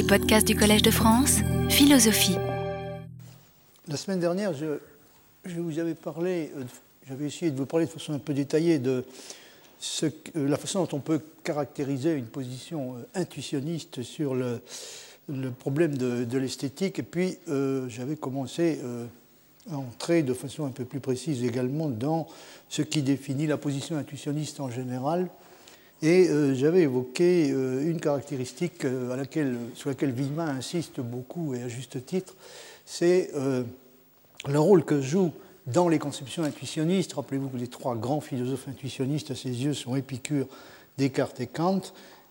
[0.00, 2.38] Les podcasts du Collège de France, philosophie.
[3.86, 6.62] La semaine dernière, je, vous avais parlé, euh,
[7.06, 9.04] j'avais essayé de vous parler de façon un peu détaillée de
[10.02, 14.62] euh, la façon dont on peut caractériser une position euh, intuitionniste sur le,
[15.58, 16.98] problème de, l'esthétique.
[16.98, 17.36] Et puis,
[17.88, 18.80] j'avais commencé
[19.70, 22.26] à entrer de façon un peu plus précise également dans
[22.70, 25.28] ce qui définit la position intuitionniste en général
[26.02, 29.22] et euh, j'avais évoqué euh, une caractéristique euh,
[29.74, 32.34] sur laquelle Villemin insiste beaucoup et à juste titre,
[32.86, 33.30] c'est
[34.48, 35.30] le rôle que joue
[35.66, 37.12] dans les conceptions intuitionnistes.
[37.12, 40.48] Rappelez-vous que les trois grands philosophes intuitionnistes à ses yeux sont Épicure,
[40.98, 41.82] Descartes et Kant.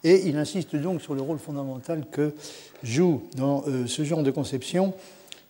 [0.03, 2.33] Et il insiste donc sur le rôle fondamental que
[2.83, 4.93] joue dans ce genre de conception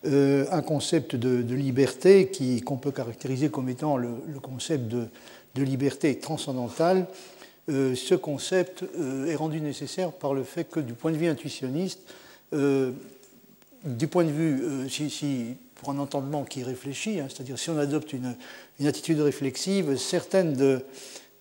[0.03, 2.29] un concept de, liberté
[2.63, 4.11] qu'on peut caractériser comme étant le,
[4.43, 5.07] concept de,
[5.55, 7.07] de liberté transcendantale
[7.69, 11.27] euh, ce concept euh, est rendu nécessaire par le fait que du point de vue
[11.27, 11.99] intuitionniste,
[12.53, 12.91] euh,
[13.83, 18.11] du point de vue, si, pour un entendement qui réfléchit, hein, c'est-à-dire si on adopte
[18.11, 18.35] une,
[18.85, 20.81] attitude réflexive, certaines de,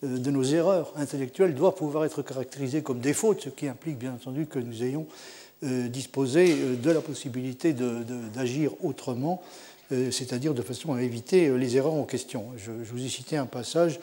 [0.03, 4.59] nos erreurs intellectuelles doivent pouvoir être caractérisées comme des ce qui implique bien entendu que
[4.59, 5.07] nous ayons
[5.63, 7.75] disposé de la possibilité
[8.33, 9.43] d'agir autrement,
[9.91, 12.47] c'est-à-dire de façon à éviter les erreurs en question.
[12.57, 13.99] Je, vous ai cité un passage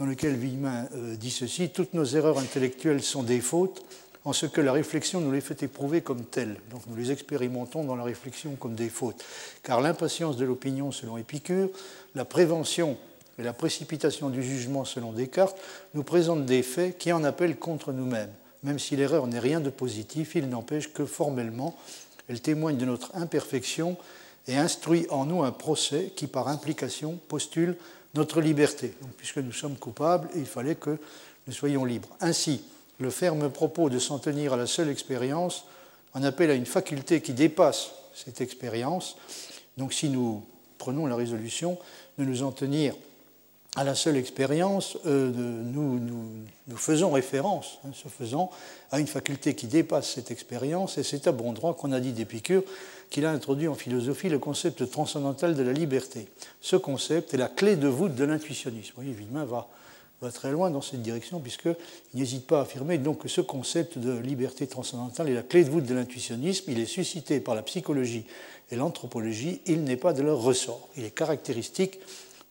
[0.00, 3.84] dans lequel Villemin euh, dit ceci Toutes nos erreurs intellectuelles sont des fautes,
[4.24, 6.56] en ce que la réflexion nous les fait éprouver comme telles.
[6.70, 9.22] Donc nous les expérimentons dans la réflexion comme des fautes.
[9.62, 11.68] Car l'impatience de l'opinion, selon Épicure,
[12.14, 12.96] la prévention
[13.38, 15.58] et la précipitation du jugement, selon Descartes,
[15.94, 18.32] nous présentent des faits qui en appellent contre nous-mêmes.
[18.62, 21.76] Même si l'erreur n'est rien de positif, il n'empêche que formellement,
[22.28, 23.96] elle témoigne de notre imperfection
[24.48, 27.76] et instruit en nous un procès qui, par implication, postule
[28.14, 28.94] notre liberté.
[29.16, 30.98] puisque nous sommes coupables, il fallait que
[31.46, 32.08] nous soyons libres.
[32.20, 32.62] Ainsi,
[32.98, 35.64] le ferme propos de s'en tenir à la seule expérience
[36.14, 39.16] en appelle à une faculté qui dépasse cette expérience.
[39.76, 40.44] Donc si nous
[40.78, 41.78] prenons la résolution
[42.18, 42.94] de nous en tenir
[43.76, 46.00] à la seule expérience, euh, nous,
[46.76, 48.50] faisons référence, hein, ce faisant,
[48.90, 52.12] à une faculté qui dépasse cette expérience, et c'est à bon droit qu'on a dit
[52.12, 52.64] d'Épicure
[53.10, 56.28] qu'il a introduit en philosophie le concept transcendantal de la liberté.
[56.60, 58.92] Ce concept est la clé de voûte de l'intuitionnisme.
[58.96, 59.68] Vous voyez, Villemin va,
[60.32, 61.74] très loin dans cette direction, puisqu'il
[62.14, 65.70] n'hésite pas à affirmer donc, que ce concept de liberté transcendantale est la clé de
[65.70, 66.70] voûte de l'intuitionnisme.
[66.70, 68.24] Il est suscité par la psychologie
[68.70, 70.88] et l'anthropologie, il n'est pas de leur ressort.
[70.96, 71.98] Il est caractéristique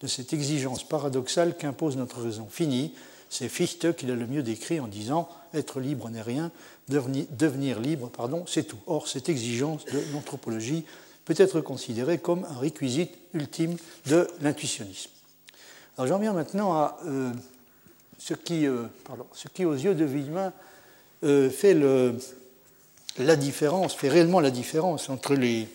[0.02, 2.94] de cette exigence paradoxale qu'impose notre raison finie.
[3.30, 6.52] C'est Fichte qui l'a le mieux décrit en disant être libre n'est rien,
[6.88, 8.80] devenir libre, pardon, c'est tout.
[8.88, 10.86] Or, cette exigence de l'anthropologie
[11.26, 15.12] peut être considérée comme un réquisite ultime de l'intuitionnisme.
[15.98, 17.32] Alors j'en viens maintenant à euh,
[18.18, 18.86] ce, qui, euh,
[19.34, 20.52] ce, qui, aux yeux de Villemin,
[21.24, 21.76] euh, fait
[23.18, 25.68] la différence, fait réellement la différence entre les,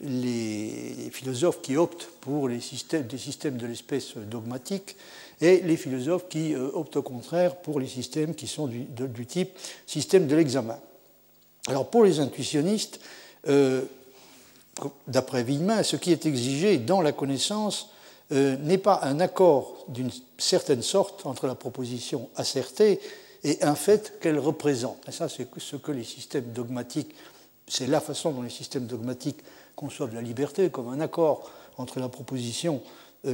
[0.00, 4.96] les philosophes qui optent pour les systèmes, des systèmes de l'espèce dogmatique
[5.40, 9.50] et les philosophes qui euh, optent au contraire pour les systèmes qui sont du, type
[9.86, 10.78] système de l'examen.
[11.66, 13.00] Alors pour les intuitionnistes,
[13.48, 13.82] euh,
[15.06, 17.90] d'après Villemin, ce qui est exigé dans la connaissance
[18.32, 23.00] euh, n'est pas un accord d'une certaine sorte entre la proposition assertée
[23.42, 25.06] et un fait qu'elle représente.
[25.08, 27.14] Et ça, c'est ce que les systèmes dogmatiques,
[27.68, 29.40] c'est la façon dont les systèmes dogmatiques
[29.76, 32.80] conçoivent la liberté comme un accord entre la proposition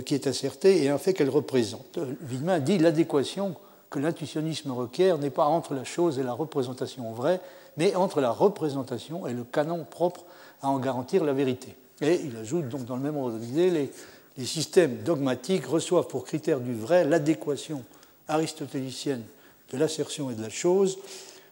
[0.04, 1.98] qui est assertée et un fait qu'elle représente.
[1.98, 3.56] Euh, dit l'adéquation
[3.90, 7.40] que l'intuitionnisme requiert n'est pas entre la chose et la représentation vraie,
[7.76, 10.24] mais entre la représentation et le canon propre
[10.62, 11.74] à en garantir la vérité.
[12.00, 13.90] Et il ajoute donc dans le même ordre d'idée,
[14.36, 17.82] les systèmes dogmatiques reçoivent pour critère du vrai l'adéquation
[18.28, 19.22] aristotélicienne
[19.72, 20.98] de l'assertion et de la chose.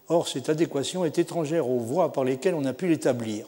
[0.08, 3.46] Or, cette adéquation est étrangère aux voies par lesquelles on a pu l'établir.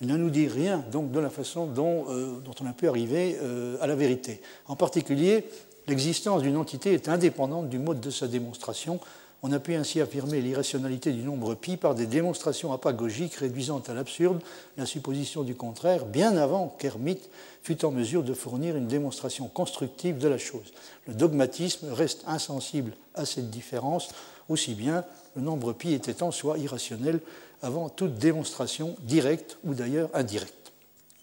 [0.00, 3.36] Il ne nous dit rien donc de la façon dont, euh, on a pu arriver
[3.42, 4.40] euh, à la vérité.
[4.66, 5.44] En particulier,
[5.88, 8.98] l'existence d'une entité est indépendante du mode de sa démonstration.
[9.42, 13.92] On a pu ainsi affirmer l'irrationalité du nombre pi par des démonstrations apagogiques réduisant à
[13.92, 14.40] l'absurde
[14.78, 17.28] la supposition du contraire, bien avant qu'Hermite
[17.62, 20.72] fût en mesure de fournir une démonstration constructive de la chose.
[21.08, 24.08] Le dogmatisme reste insensible à cette différence,
[24.48, 25.04] aussi bien
[25.36, 27.20] le nombre pi était en soi irrationnel
[27.62, 30.72] avant toute démonstration directe ou d'ailleurs indirecte.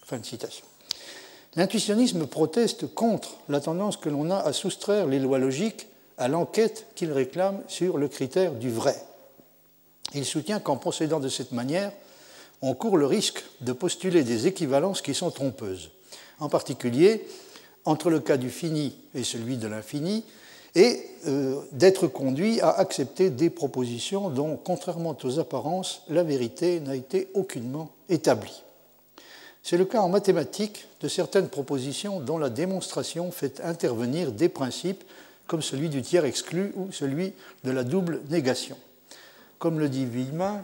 [0.04, 0.64] Fin de citation.
[1.56, 6.86] L'intuitionnisme proteste contre la tendance que l'on a à soustraire les lois logiques à l'enquête
[6.94, 8.96] qu'il réclame sur le critère du vrai.
[10.14, 11.92] Il soutient qu'en procédant de cette manière,
[12.62, 15.90] on court le risque de postuler des équivalences qui sont trompeuses.
[16.40, 17.26] En particulier,
[17.84, 20.24] entre le cas du fini et celui de l'infini,
[20.74, 26.96] et euh, d'être conduit à accepter des propositions dont, contrairement aux apparences, la vérité n'a
[26.96, 28.62] été aucunement établie.
[29.62, 35.04] C'est le cas en mathématiques de certaines propositions dont la démonstration fait intervenir des principes
[35.46, 37.32] comme celui du tiers exclu ou celui
[37.64, 38.76] de la double négation.
[39.58, 40.62] Comme le dit Villemin,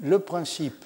[0.00, 0.84] le principe,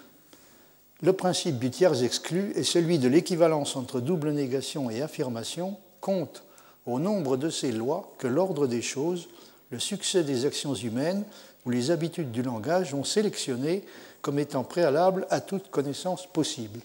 [1.01, 6.45] le principe du tiers exclu est celui de l'équivalence entre double négation et affirmation, compte
[6.87, 9.29] au nombre de ces lois que l'ordre des choses,
[9.71, 11.25] le succès des actions humaines
[11.65, 13.85] ou les habitudes du langage ont sélectionné
[14.21, 16.81] comme étant préalable à toute connaissance possible.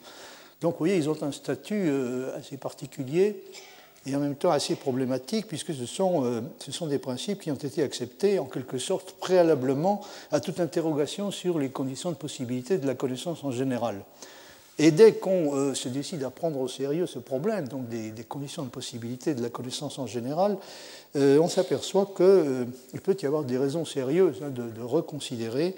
[0.61, 3.43] Donc vous voyez, ils ont un statut euh, assez particulier
[4.05, 7.51] et en même temps assez problématique, puisque ce sont, euh, ce sont des principes qui
[7.51, 10.01] ont été acceptés en quelque sorte préalablement
[10.31, 14.03] à toute interrogation sur les conditions de possibilité de la connaissance en général.
[14.81, 18.63] Et dès qu'on euh, se décide à prendre au sérieux ce problème, donc des, conditions
[18.63, 20.57] de possibilité de la connaissance en général,
[21.17, 25.75] euh, on s'aperçoit qu'il peut y avoir des raisons sérieuses hein, de, reconsidérer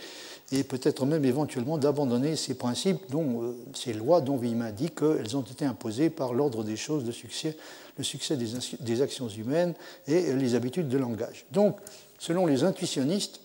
[0.52, 5.42] et peut-être même éventuellement d'abandonner ces principes, dont, ces lois dont Villemin dit qu'elles ont
[5.42, 9.74] été imposées par l'ordre des choses le succès des actions humaines
[10.08, 11.46] et les habitudes de langage.
[11.52, 11.78] Donc,
[12.20, 13.41] selon les intuitionnistes,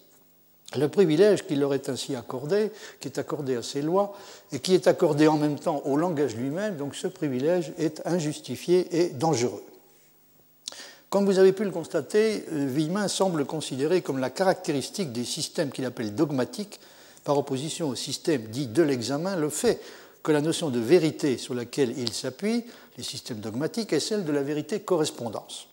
[0.75, 4.17] le privilège qui leur est ainsi accordé, qui est accordé à ces lois,
[4.53, 9.01] et qui est accordé en même temps au langage lui-même, donc ce privilège est injustifié
[9.01, 9.63] et dangereux.
[11.09, 15.71] Comme vous avez pu le constater, euh, Villemin semble considérer comme la caractéristique des systèmes
[15.71, 16.81] qu'il appelle dogmatiques,
[17.23, 19.81] par opposition au système dit de l'examen, le fait
[20.23, 22.65] que la notion de vérité sur laquelle il s'appuie
[22.97, 25.69] les systèmes dogmatiques et celle de la vérité correspondance.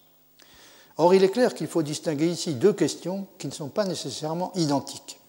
[0.97, 4.51] Or, il est clair qu'il faut distinguer ici deux questions qui ne sont pas nécessairement
[4.55, 5.19] identiques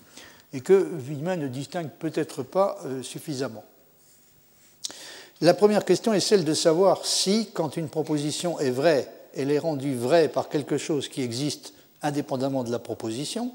[0.53, 3.65] et que Villemin ne distingue peut-être pas euh, suffisamment.
[5.41, 9.59] La première question est celle de savoir si, quand une proposition est vraie, elle est
[9.59, 13.51] rendue vraie par quelque chose qui existe indépendamment de la proposition,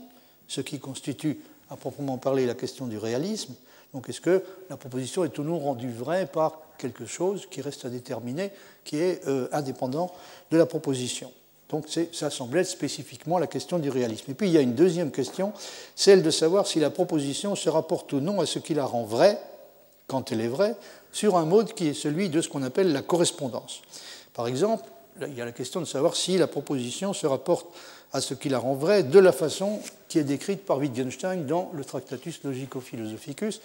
[0.48, 1.40] ce qui constitue
[1.70, 3.54] à proprement parler la question du réalisme,
[3.94, 7.86] donc est-ce que la proposition est ou non rendue vraie par quelque chose qui reste
[7.86, 8.52] à déterminer,
[8.84, 10.12] qui est euh, indépendant
[10.52, 11.32] de la proposition?
[11.70, 14.32] Donc ça semble être spécifiquement la question du réalisme.
[14.32, 15.54] Et puis il y a une deuxième question,
[15.96, 19.04] celle de savoir si la proposition se rapporte ou non à ce qui la rend
[19.04, 19.40] vraie,
[20.08, 20.76] quand elle est vraie,
[21.12, 23.82] sur un mode qui est celui de ce qu'on appelle la correspondance.
[24.34, 24.86] Par exemple,
[25.28, 27.68] il y a la question de savoir si la proposition se rapporte
[28.14, 31.70] à ce qui la rend vraie de la façon qui est décrite par Wittgenstein dans
[31.74, 33.62] le Tractatus Logico-Philosophicus,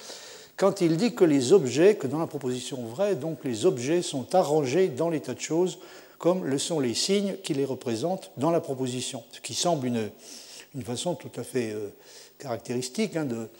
[0.56, 4.34] quand il dit que les objets, que dans la proposition vraie, donc les objets sont
[4.34, 5.78] arrangés dans l'état de choses
[6.24, 10.10] comme le sont les signes qui les représentent dans la proposition, ce qui semble une,
[10.74, 11.90] une façon tout à fait euh,
[12.38, 13.50] caractéristique hein, de,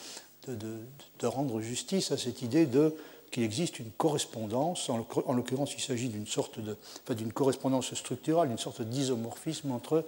[0.49, 0.79] de,
[1.19, 2.97] de, rendre justice à cette idée de
[3.31, 8.49] qu'il existe une correspondance, en l'occurrence il s'agit d'une sorte de, enfin, d'une correspondance structurale,
[8.49, 10.07] d'une sorte d'isomorphisme entre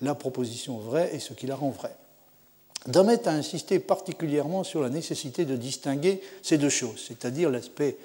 [0.00, 1.94] la proposition vraie et ce qui la rend vraie.
[2.86, 7.98] Damet a insisté particulièrement sur la nécessité de distinguer ces deux choses, c'est-à-dire l'aspect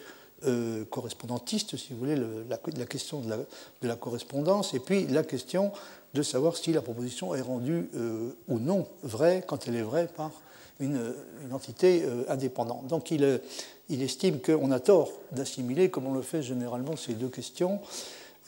[0.45, 2.15] euh, correspondantiste, si vous voulez,
[2.49, 5.71] la, question de la, correspondance, et puis la question
[6.13, 10.07] de savoir si la proposition est rendue euh, ou non vraie quand elle est vraie
[10.07, 10.31] par
[10.79, 11.13] une,
[11.51, 12.87] entité euh, indépendante.
[12.87, 13.41] Donc il,
[13.89, 17.79] il estime qu'on a tort d'assimiler, comme on le fait généralement, ces deux questions,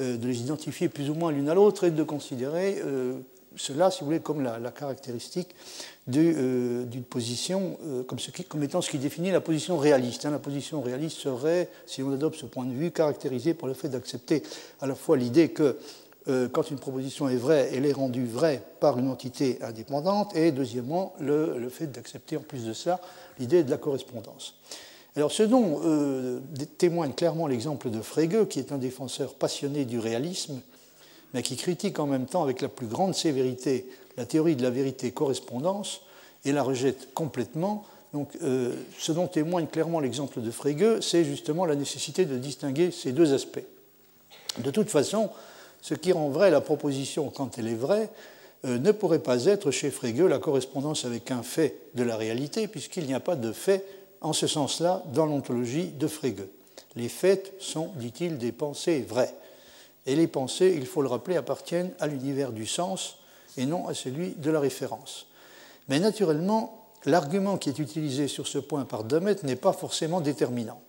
[0.02, 3.14] euh, de les identifier plus ou moins l'une à l'autre et de considérer euh,
[3.56, 5.56] cela, si vous voulez, comme la, caractéristique
[6.16, 7.78] euh, d'une position,
[8.34, 10.26] qui, comme, étant ce qui définit la position réaliste.
[10.26, 10.32] Hein.
[10.32, 13.90] La position réaliste serait, si on adopte ce point de vue, caractérisée par le fait
[13.90, 14.44] d'accepter
[14.82, 15.78] à la fois l'idée que
[16.52, 21.14] quand une proposition est vraie, elle est rendue vraie par une entité indépendante, et deuxièmement,
[21.20, 23.00] le, fait d'accepter en plus de ça
[23.38, 24.56] l'idée de la correspondance.
[25.16, 26.40] Alors, ce dont euh,
[26.78, 30.60] témoigne clairement l'exemple de Frege, qui est un défenseur passionné du réalisme,
[31.36, 34.70] mais qui critique en même temps avec la plus grande sévérité la théorie de la
[34.70, 36.00] vérité-correspondance
[36.46, 37.84] et la rejette complètement.
[38.14, 42.90] Donc, euh, ce dont témoigne clairement l'exemple de Frege, c'est justement la nécessité de distinguer
[42.90, 43.66] ces deux aspects.
[44.60, 45.30] De toute façon,
[45.82, 48.10] ce qui rend vraie la proposition quand elle est vraie
[48.64, 52.70] euh, ne pourrait pas être chez Frege la correspondance avec un fait de la réalité,
[52.70, 53.84] puisqu'il n'y a pas de fait
[54.22, 56.46] en ce sens-là dans l'ontologie de Frege.
[56.96, 59.34] Les faits sont, dit-il, des pensées vraies.
[60.06, 63.18] Et les pensées, il faut le rappeler, appartiennent à l'univers du sens
[63.58, 65.28] et non à celui de la référence.
[65.88, 70.82] Mais naturellement, l'argument qui est utilisé sur ce point par Dummett n'est pas forcément déterminant.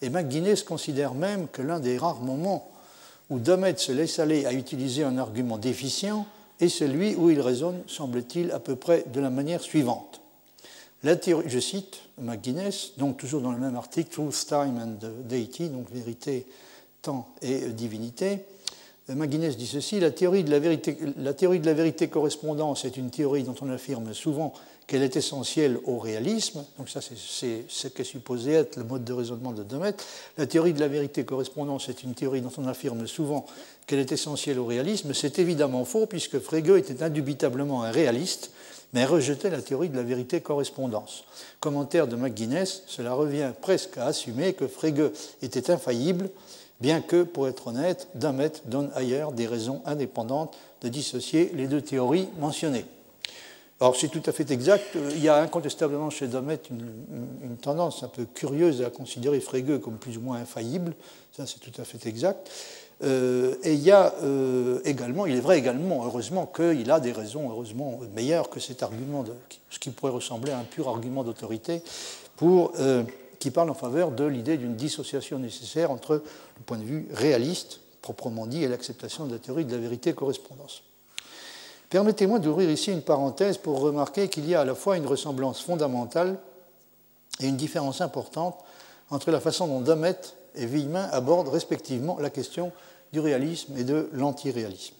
[0.00, 2.70] Et McGuinness considère même que l'un des rares moments
[3.30, 6.26] où Dummett se laisse aller à utiliser un argument déficient
[6.60, 10.20] est celui où il raisonne, semble-t-il, à peu près de la manière suivante.
[11.04, 16.46] Je cite McGuinness, donc toujours dans le même article, Truth, Time and Deity, donc vérité,
[17.02, 18.38] temps et divinité.
[19.08, 22.96] McGuinness dit ceci la théorie, de la, vérité, la théorie de la vérité correspondance est
[22.96, 24.52] une théorie dont on affirme souvent
[24.86, 26.64] qu'elle est essentielle au réalisme.
[26.78, 29.94] Donc, ça, c'est ce qu'est supposé être le mode de raisonnement de Demet.
[30.38, 33.46] La théorie de la vérité correspondance est une théorie dont on affirme souvent
[33.86, 35.14] qu'elle est essentielle au réalisme.
[35.14, 38.52] C'est évidemment faux, puisque Frege était indubitablement un réaliste,
[38.92, 41.24] mais rejetait la théorie de la vérité correspondance.
[41.60, 46.28] Commentaire de McGuinness cela revient presque à assumer que Frege était infaillible
[46.82, 51.80] bien que, pour être honnête, Damet donne ailleurs des raisons indépendantes de dissocier les deux
[51.80, 52.84] théories mentionnées.
[53.80, 54.84] Alors c'est tout à fait exact.
[55.12, 59.96] Il y a incontestablement chez Damet une, tendance un peu curieuse à considérer Frege comme
[59.96, 60.94] plus ou moins infaillible.
[61.36, 62.50] Ça c'est tout à fait exact.
[63.04, 67.10] Euh, et il y a euh, également, il est vrai également, heureusement, qu'il a des
[67.10, 69.24] raisons, heureusement, meilleures que cet argument,
[69.70, 71.82] ce qui pourrait ressembler à un pur argument d'autorité,
[72.36, 73.02] pour euh,
[73.42, 77.80] qui parle en faveur de l'idée d'une dissociation nécessaire entre le point de vue réaliste,
[78.00, 80.84] proprement dit, et l'acceptation de la théorie de la vérité-correspondance.
[81.90, 85.60] Permettez-moi d'ouvrir ici une parenthèse pour remarquer qu'il y a à la fois une ressemblance
[85.60, 86.38] fondamentale
[87.40, 88.56] et une différence importante
[89.10, 90.20] entre la façon dont Damet
[90.54, 92.70] et Villemin abordent respectivement la question
[93.12, 94.94] du réalisme et de l'antiréalisme.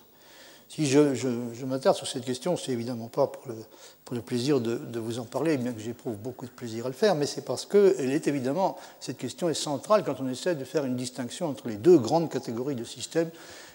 [0.74, 5.26] Si je, m'attarde sur cette question, c'est évidemment pas pour le, plaisir de, vous en
[5.26, 8.26] parler, bien que j'éprouve beaucoup de plaisir à le faire, mais c'est parce que est
[8.26, 11.98] évidemment, cette question est centrale quand on essaie de faire une distinction entre les deux
[11.98, 13.28] grandes catégories de systèmes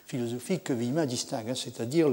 [0.07, 2.09] philosophiques que Villemin distingue, hein, c'est-à-dire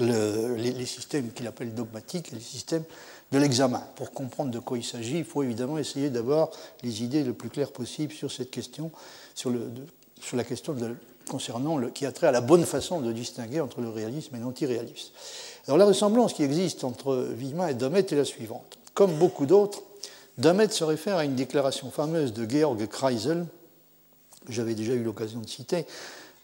[0.00, 2.84] les, systèmes qu'il appelle dogmatiques et les systèmes
[3.32, 3.86] de l'examen.
[3.96, 6.48] Pour comprendre de quoi il s'agit, il faut évidemment essayer d'avoir
[6.82, 8.90] les idées le plus claires possible sur cette question,
[9.34, 9.52] sur,
[10.22, 10.96] sur la question de
[11.28, 14.38] concernant le, qui a trait à la bonne façon de distinguer entre le réalisme et
[14.38, 15.12] l'antiréalisme.
[15.66, 18.78] Alors la ressemblance qui existe entre Villemin et Damet est la suivante.
[18.94, 19.82] Comme beaucoup d'autres,
[20.38, 23.46] Damet se réfère à une déclaration fameuse de Georg Kreisel,
[24.46, 25.86] que j'avais déjà eu l'occasion de citer,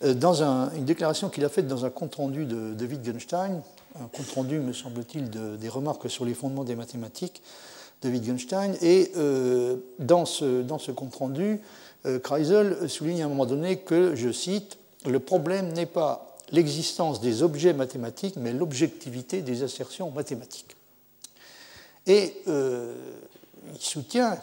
[0.04, 3.60] euh, dans une déclaration qu'il a faite dans un compte-rendu de, de, Wittgenstein,
[4.00, 7.42] un compte-rendu, me semble-t-il, des remarques sur les fondements des mathématiques
[8.02, 8.76] de Wittgenstein.
[8.82, 11.60] Et euh, dans ce, dans ce compte-rendu,
[12.22, 17.42] Kreisel souligne à un moment donné que, je cite, le problème n'est pas l'existence des
[17.42, 20.76] objets mathématiques, mais l'objectivité des assertions mathématiques.
[22.06, 22.94] Et euh,
[23.74, 24.38] il soutient,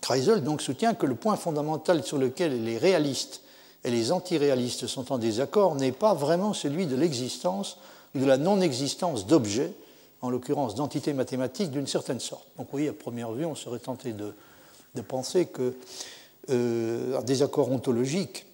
[0.00, 3.40] Kreisel donc soutient que le point fondamental sur lequel les réalistes
[3.84, 7.78] et les antiréalistes sont en désaccord n'est pas vraiment celui de l'existence
[8.14, 9.72] ou de la non-existence d'objets,
[10.20, 12.46] en l'occurrence d'entités mathématiques d'une certaine sorte.
[12.56, 15.74] Donc oui, à première vue, on serait tenté de penser que
[16.50, 18.46] euh, un désaccord ontologique,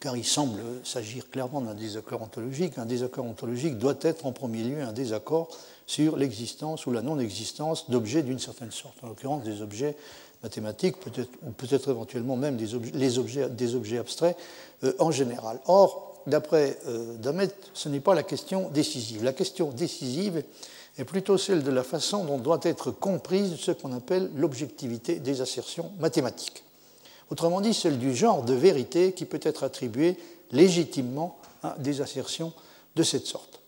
[0.00, 2.78] car il semble s'agir clairement d'un désaccord ontologique.
[2.78, 5.48] Un désaccord ontologique doit être en premier lieu un désaccord
[5.86, 9.96] sur l'existence ou la non-existence d'objets d'une certaine sorte, en l'occurrence des objets
[10.42, 14.36] mathématiques, peut-être, ou peut-être éventuellement même des objets, les objets, des objets abstraits
[14.84, 15.60] euh, en général.
[15.66, 19.24] Or, d'après euh, Damet, ce n'est pas la question décisive.
[19.24, 20.42] La question décisive
[20.98, 25.40] est plutôt celle de la façon dont doit être comprise ce qu'on appelle l'objectivité des
[25.40, 26.62] assertions mathématiques.
[27.30, 30.16] Autrement dit, celle du genre de vérité qui peut être attribuée
[30.52, 32.52] légitimement à des assertions
[32.96, 33.60] de cette sorte.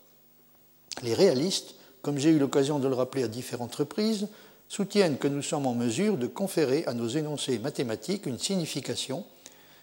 [1.03, 4.27] Les réalistes, comme j'ai eu l'occasion de le rappeler à différentes reprises,
[4.67, 9.25] soutiennent que nous sommes en mesure de conférer à nos énoncés mathématiques une signification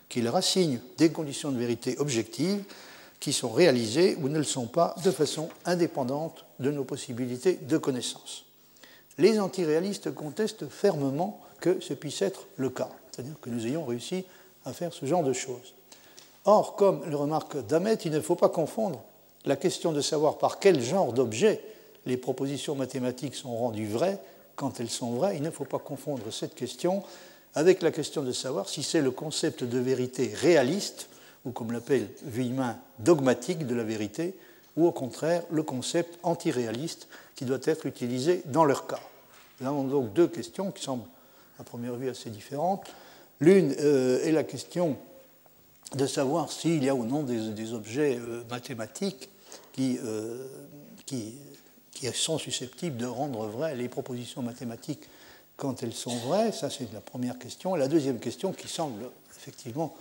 [0.09, 2.65] qui leur assigne des conditions de vérité objectives
[3.21, 7.79] qui sont réalisées ou ne le sont pas de façon indépendante de nos possibilités de
[7.79, 8.45] connaissance.
[9.17, 14.25] Les antiréalistes contestent fermement que ce puisse être le cas c'est-à-dire que nous ayons réussi
[14.65, 15.75] à faire ce genre de choses.
[16.45, 19.03] Or, comme le remarque Damet, il ne faut pas confondre
[19.45, 21.61] la question de savoir par quel genre d'objet
[22.07, 24.19] les propositions mathématiques sont rendues vraies
[24.57, 25.37] quand elles sont vraies.
[25.37, 27.03] Il ne faut pas confondre cette question
[27.55, 31.09] avec la question de savoir si c'est le concept de vérité réaliste,
[31.45, 34.35] ou comme l'appelle Villemin, dogmatique de la vérité,
[34.77, 37.07] ou au contraire le concept antiréaliste
[37.37, 39.01] qui doit être utilisé dans leur cas.
[39.61, 41.07] Nous avons donc deux questions qui semblent
[41.61, 42.85] à première vue assez différentes.
[43.45, 44.97] L'une euh, est la question
[45.95, 49.29] de savoir s'il y a ou non des, objets euh, mathématiques
[49.79, 50.47] euh,
[51.05, 51.35] qui,
[52.15, 55.11] sont susceptibles de rendre vraies les propositions mathématiques
[55.59, 56.53] quand elles sont vraies.
[56.53, 57.75] Ça, c'est la première question.
[57.75, 59.95] La deuxième question, qui semble effectivement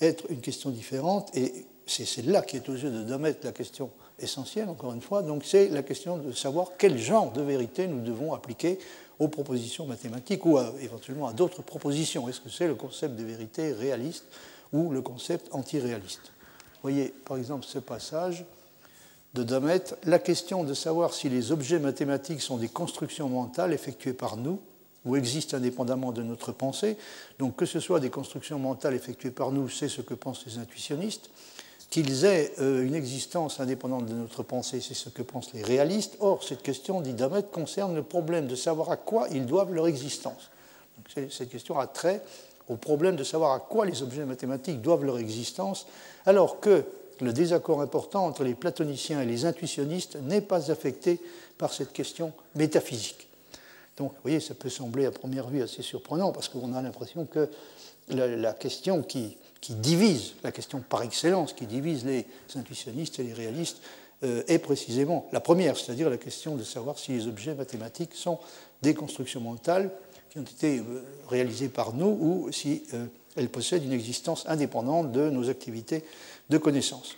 [0.00, 3.90] être une question différente, et c'est celle-là qui est aux yeux de Domet la question
[4.18, 8.00] essentielle, encore une fois, donc c'est la question de savoir quel genre de vérité nous
[8.00, 8.80] devons appliquer
[9.18, 12.28] aux propositions mathématiques ou éventuellement à d'autres propositions.
[12.28, 14.24] Est-ce que c'est le concept de vérité réaliste
[14.72, 16.32] ou le concept antiréaliste?
[16.82, 18.44] Voyez par exemple ce passage
[19.34, 24.14] de Damet, la question de savoir si les objets mathématiques sont des constructions mentales effectuées
[24.14, 24.60] par nous
[25.04, 26.96] ou existent indépendamment de notre pensée.
[27.38, 30.58] Donc que ce soit des constructions mentales effectuées par nous, c'est ce que pensent les
[30.58, 31.30] intuitionnistes.
[31.90, 36.16] Qu'ils aient euh, une existence indépendante de notre pensée, c'est ce que pensent les réalistes.
[36.20, 39.86] Or, cette question, dit Damet, concerne le problème de savoir à quoi ils doivent leur
[39.86, 40.50] existence.
[40.96, 42.22] Donc, cette question a trait
[42.68, 45.86] au problème de savoir à quoi les objets mathématiques doivent leur existence,
[46.26, 46.84] alors que
[47.20, 51.20] le désaccord important entre les platoniciens et les intuitionnistes n'est pas affecté
[51.56, 53.28] par cette question métaphysique.
[53.96, 57.24] Donc, vous voyez, ça peut sembler à première vue assez surprenant parce qu'on a l'impression
[57.24, 57.48] que
[58.08, 59.36] la, question qui,
[59.70, 63.78] divise, la question par excellence qui divise les intuitionnistes et les réalistes,
[64.24, 68.40] euh, est précisément la première, c'est-à-dire la question de savoir si les objets mathématiques sont
[68.82, 69.92] des constructions mentales
[70.30, 75.12] qui ont été euh, réalisées par nous ou si euh, elles possèdent une existence indépendante
[75.12, 76.02] de nos activités
[76.50, 77.14] de connaissance.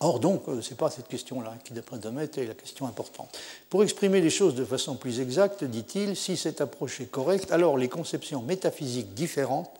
[0.00, 3.38] Or, donc, ce n'est pas cette question-là qui, d'après Domet, est la question importante.
[3.68, 7.76] Pour exprimer les choses de façon plus exacte, dit-il, si cette approche est correcte, alors
[7.76, 9.70] les conceptions métaphysiques différentes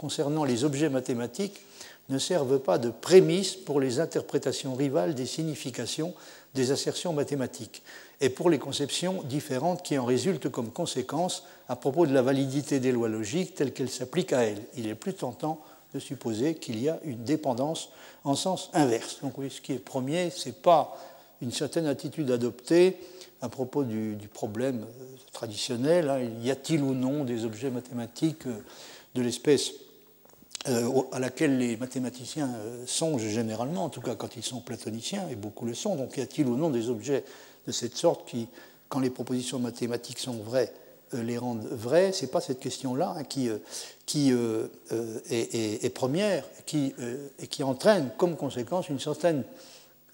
[0.00, 1.60] concernant les objets mathématiques
[2.08, 6.14] ne servent pas de prémisse pour les interprétations rivales des significations
[6.54, 7.82] des assertions mathématiques
[8.22, 12.80] et pour les conceptions différentes qui en résultent comme conséquence à propos de la validité
[12.80, 14.62] des lois logiques telles qu'elles s'appliquent à elles.
[14.74, 15.60] Il est plus tentant
[15.92, 17.90] de supposer qu'il y a une dépendance
[18.24, 19.18] en sens inverse.
[19.22, 20.96] Donc oui, ce qui est premier, ce n'est pas
[21.42, 22.96] une certaine attitude adoptée
[23.42, 26.20] à propos du, problème euh, traditionnel, hein.
[26.42, 28.64] y a-t-il ou non des objets mathématiques euh,
[29.14, 29.72] de l'espèce
[30.68, 32.50] euh, à laquelle les mathématiciens
[32.86, 36.20] songent généralement, en tout cas quand ils sont platoniciens, et beaucoup le sont, donc y
[36.20, 37.24] a-t-il ou non des objets
[37.66, 38.48] de cette sorte qui,
[38.88, 40.72] quand les propositions mathématiques sont vraies,
[41.14, 43.58] euh, les rendent vrais, ce n'est pas cette question-là hein, qui, euh,
[44.06, 44.68] qui euh,
[45.28, 46.94] est, première qui,
[47.40, 49.42] et qui entraîne comme conséquence une certaine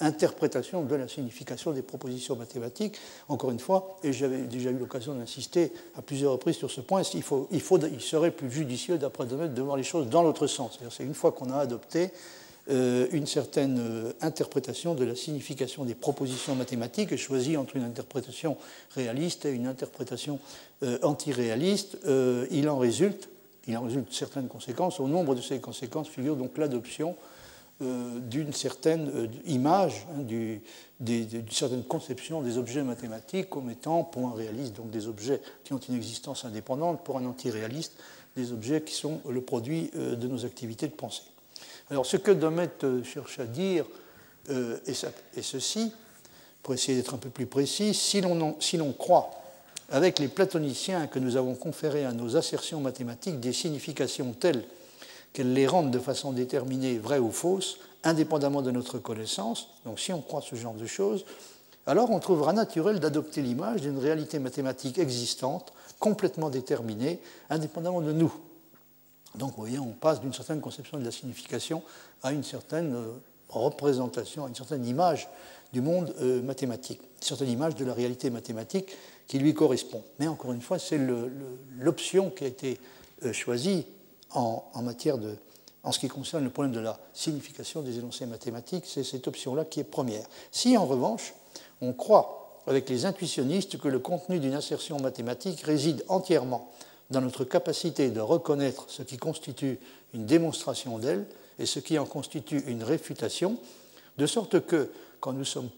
[0.01, 2.97] interprétation de la signification des propositions mathématiques.
[3.29, 7.03] Encore une fois, et j'avais déjà eu l'occasion d'insister à plusieurs reprises sur ce point,
[7.03, 10.79] il, serait plus judicieux, d'après Domet, de voir les choses dans l'autre sens.
[10.91, 12.11] C'est une fois qu'on a adopté
[12.69, 17.85] euh, une certaine euh, interprétation de la signification des propositions mathématiques et choisi entre une
[17.85, 18.57] interprétation
[18.91, 20.41] réaliste et une interprétation
[20.83, 21.97] euh, antiréaliste,
[22.51, 23.29] il en résulte
[23.69, 25.01] il en résulte certaines conséquences.
[25.01, 27.17] Au nombre de ces conséquences figure donc l'adoption
[27.81, 34.77] d'une certaine image, hein, d'une certaine conception des objets mathématiques comme étant, pour un réaliste,
[34.77, 37.93] donc des objets qui ont une existence indépendante, pour un antiréaliste,
[38.35, 41.23] des objets qui sont le produit de nos activités de pensée.
[41.91, 43.85] Alors ce que Domet euh, cherche à dire
[44.51, 45.93] euh, est, ceci,
[46.63, 49.31] pour essayer d'être un peu plus précis, si l'on croit
[49.91, 54.65] avec les platoniciens que nous avons conféré à nos assertions mathématiques des significations telles
[55.37, 60.11] qu'elles les rendent de façon déterminée vraies ou fausses, indépendamment de notre connaissance, donc si
[60.15, 61.27] on croit ce genre de choses,
[61.87, 67.21] alors on trouvera naturel d'adopter l'image d'une réalité mathématique existante, complètement déterminée,
[67.51, 68.33] indépendamment de nous.
[69.35, 71.83] Donc, vous voyez, on passe d'une certaine conception de la signification
[72.23, 73.13] à une certaine euh,
[73.51, 75.29] représentation, à une certaine image
[75.75, 78.97] du monde euh, mathématique, une certaine image de la réalité mathématique
[79.27, 80.03] qui lui correspond.
[80.19, 80.99] Mais encore une fois, c'est
[81.79, 82.81] l'option qui a été
[83.25, 83.85] euh, choisie
[84.37, 85.37] en, matière de,
[85.83, 89.65] en ce qui concerne le problème de la signification des énoncés mathématiques, c'est cette option-là
[89.65, 90.27] qui est première.
[90.53, 91.35] Si en revanche,
[91.81, 96.71] on croit avec les intuitionnistes que le contenu d'une assertion mathématique réside entièrement
[97.11, 99.79] dans notre capacité de reconnaître ce qui constitue
[100.13, 101.27] une démonstration d'elle
[101.59, 103.59] et ce qui en constitue une réfutation,
[104.19, 105.71] de sorte que, quand nous sommes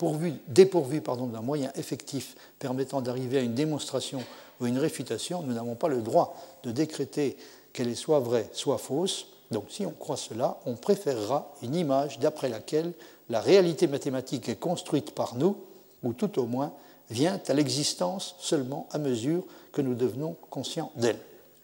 [0.49, 4.23] dépourvus d'un moyen effectif permettant d'arriver à une démonstration
[4.61, 7.37] ou une réfutation, nous n'avons pas le droit de décréter
[7.72, 9.26] qu'elle est soit vraie, soit fausse.
[9.50, 12.92] Donc si on croit cela, on préférera une image d'après laquelle
[13.31, 15.57] la réalité mathématique est construite par nous,
[16.02, 16.72] ou tout au moins
[17.11, 21.18] vient à l'existence seulement à mesure que nous devenons conscients d'elle.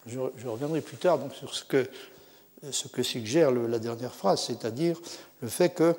[0.07, 4.99] Je, reviendrai plus tard sur ce que, suggère la dernière phrase, c'est-à-dire
[5.41, 5.95] le fait que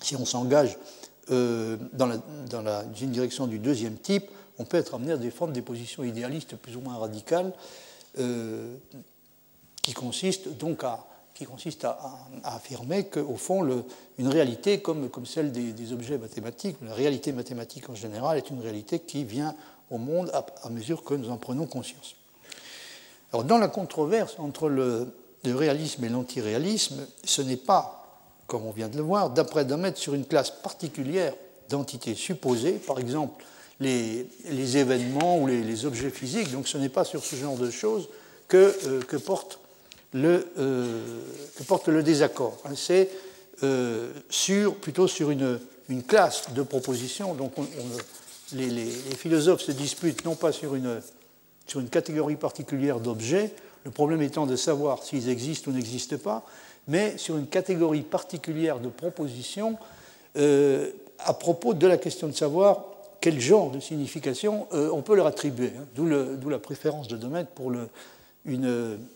[0.00, 0.78] si on s'engage
[1.30, 2.10] euh, dans,
[3.00, 6.76] une direction du deuxième type, on peut être amené à défendre des positions idéalistes plus
[6.76, 7.52] ou moins radicales,
[8.18, 8.76] euh,
[9.82, 11.98] qui consistent donc à, qui consiste à,
[12.44, 13.84] affirmer qu'au fond,
[14.18, 18.50] une réalité comme, comme celle des, des, objets mathématiques, la réalité mathématique en général, est
[18.50, 19.54] une réalité qui vient
[19.90, 22.16] au monde à, mesure que nous en prenons conscience.
[23.32, 25.12] Alors, dans la controverse entre le,
[25.44, 29.98] réalisme et l'antiréalisme, ce n'est pas, comme on vient de le voir, d'après d'un mettre
[29.98, 31.32] sur une classe particulière
[31.70, 33.44] d'entités supposées, par exemple
[33.80, 38.08] les, événements ou les, objets physiques, donc ce n'est pas sur ce genre de choses
[38.48, 39.60] que, euh, que, porte,
[40.12, 41.20] le, euh,
[41.66, 42.58] porte le désaccord.
[42.64, 42.72] Hein.
[42.74, 43.10] C'est
[43.62, 45.58] euh, sur, plutôt sur une,
[46.06, 47.66] classe de propositions, donc on,
[48.52, 51.00] les, philosophes se disputent non pas sur une,
[51.90, 53.52] catégorie particulière d'objets,
[53.84, 56.44] le problème étant de savoir s'ils existent ou n'existent pas,
[56.88, 59.78] mais sur une catégorie particulière de propositions
[60.34, 62.84] à propos de la question de savoir
[63.20, 65.86] quel genre de signification euh, on peut leur attribuer, hein.
[65.94, 67.88] d'où la préférence de domaine pour le,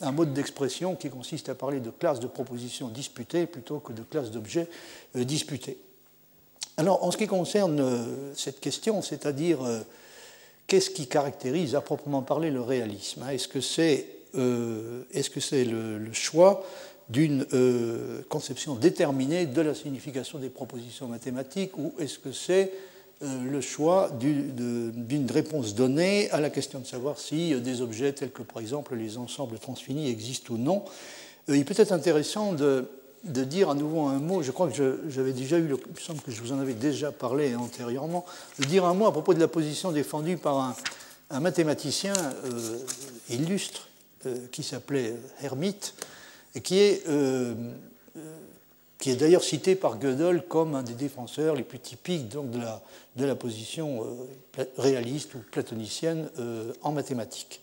[0.00, 4.02] un mode d'expression qui consiste à parler de classes de propositions disputées plutôt que de
[4.02, 4.68] classes d'objets
[5.16, 5.78] euh, disputés.
[6.76, 9.80] Alors, en ce qui concerne euh, cette question, c'est-à-dire euh,
[10.66, 15.64] qu'est-ce qui caractérise à proprement parler le réalisme hein, Est-ce que c'est est -ce c'est
[15.64, 16.64] le, choix
[17.10, 17.44] d'une
[18.30, 22.91] conception déterminée de la signification des propositions mathématiques ou est-ce que c'est euh,
[23.22, 28.32] le choix d'une réponse donnée à la question de savoir si euh, des objets tels
[28.32, 30.84] que par exemple les ensembles transfinis existent ou non.
[31.48, 32.88] Euh, il peut être intéressant de,
[33.24, 36.32] dire à nouveau un mot, je crois que j'avais déjà eu, il me semble que
[36.32, 38.24] je vous en avais déjà parlé antérieurement,
[38.58, 40.58] de dire un mot à propos de la position défendue par
[41.30, 42.12] un, mathématicien
[43.30, 43.88] illustre
[44.50, 45.94] qui s'appelait Hermite
[46.54, 47.04] et qui est
[49.02, 52.60] qui est d'ailleurs cité par Gödel comme un des défenseurs les plus typiques donc, de,
[52.60, 52.80] la,
[53.16, 54.06] de la position
[54.58, 57.62] euh, réaliste ou platonicienne euh, en mathématiques.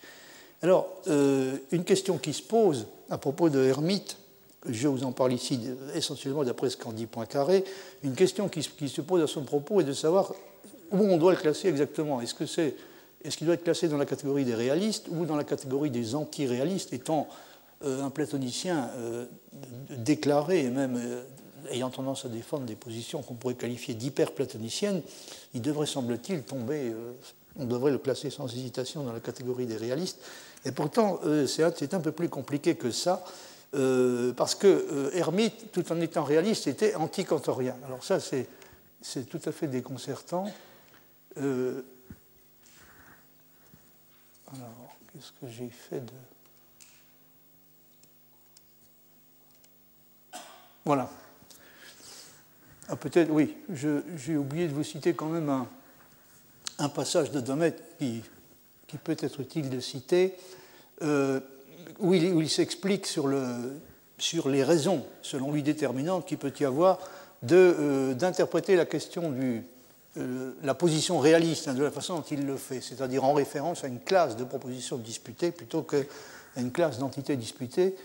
[0.62, 4.17] Alors, euh, une question qui se pose à propos de Hermite,
[4.67, 5.62] je vous en parle ici
[5.95, 7.63] essentiellement d'après ce qu'en dit Poincaré,
[8.04, 10.34] une question qui, se pose à son propos est de savoir
[10.91, 12.19] où on doit le classer exactement.
[12.19, 12.75] Est-ce que c'est
[13.23, 16.15] est-ce qu'il doit être classé dans la catégorie des réalistes ou dans la catégorie des
[16.15, 17.28] anti-réalistes, étant
[17.82, 19.26] un platonicien euh,
[19.89, 21.24] déclaré et même euh,
[21.72, 25.02] ayant tendance à défendre des positions qu'on pourrait qualifier d'hyper-platoniciennes,
[25.54, 26.94] il devrait, semble-t-il, tomber,
[27.58, 30.20] on devrait le classer sans hésitation dans la catégorie des réalistes.
[30.65, 33.24] Et pourtant, c'est un peu plus compliqué que ça,
[33.72, 37.76] parce que Hermite, tout en étant réaliste, était anti-cantorien.
[37.86, 38.48] Alors ça, c'est
[39.30, 40.52] tout à fait déconcertant.
[41.38, 41.84] alors,
[45.13, 46.12] qu'est-ce que j'ai fait de...
[50.86, 51.10] Voilà.
[52.88, 55.65] Ah, peut-être, oui, j'ai oublié de vous citer quand même
[56.80, 58.24] un, passage de Domet qui,
[59.04, 60.36] peut être utile de citer,
[61.04, 61.39] euh,
[62.00, 63.80] où il, s'explique sur, le,
[64.18, 67.00] sur, les raisons, selon lui déterminantes, qu'il peut y avoir
[67.52, 69.63] euh, d'interpréter la question du,
[70.18, 73.84] euh, la position réaliste hein, de la façon dont il le fait, c'est-à-dire en référence
[73.84, 76.00] à une classe de propositions disputées plutôt qu'à
[76.58, 77.96] une classe d'entités disputées.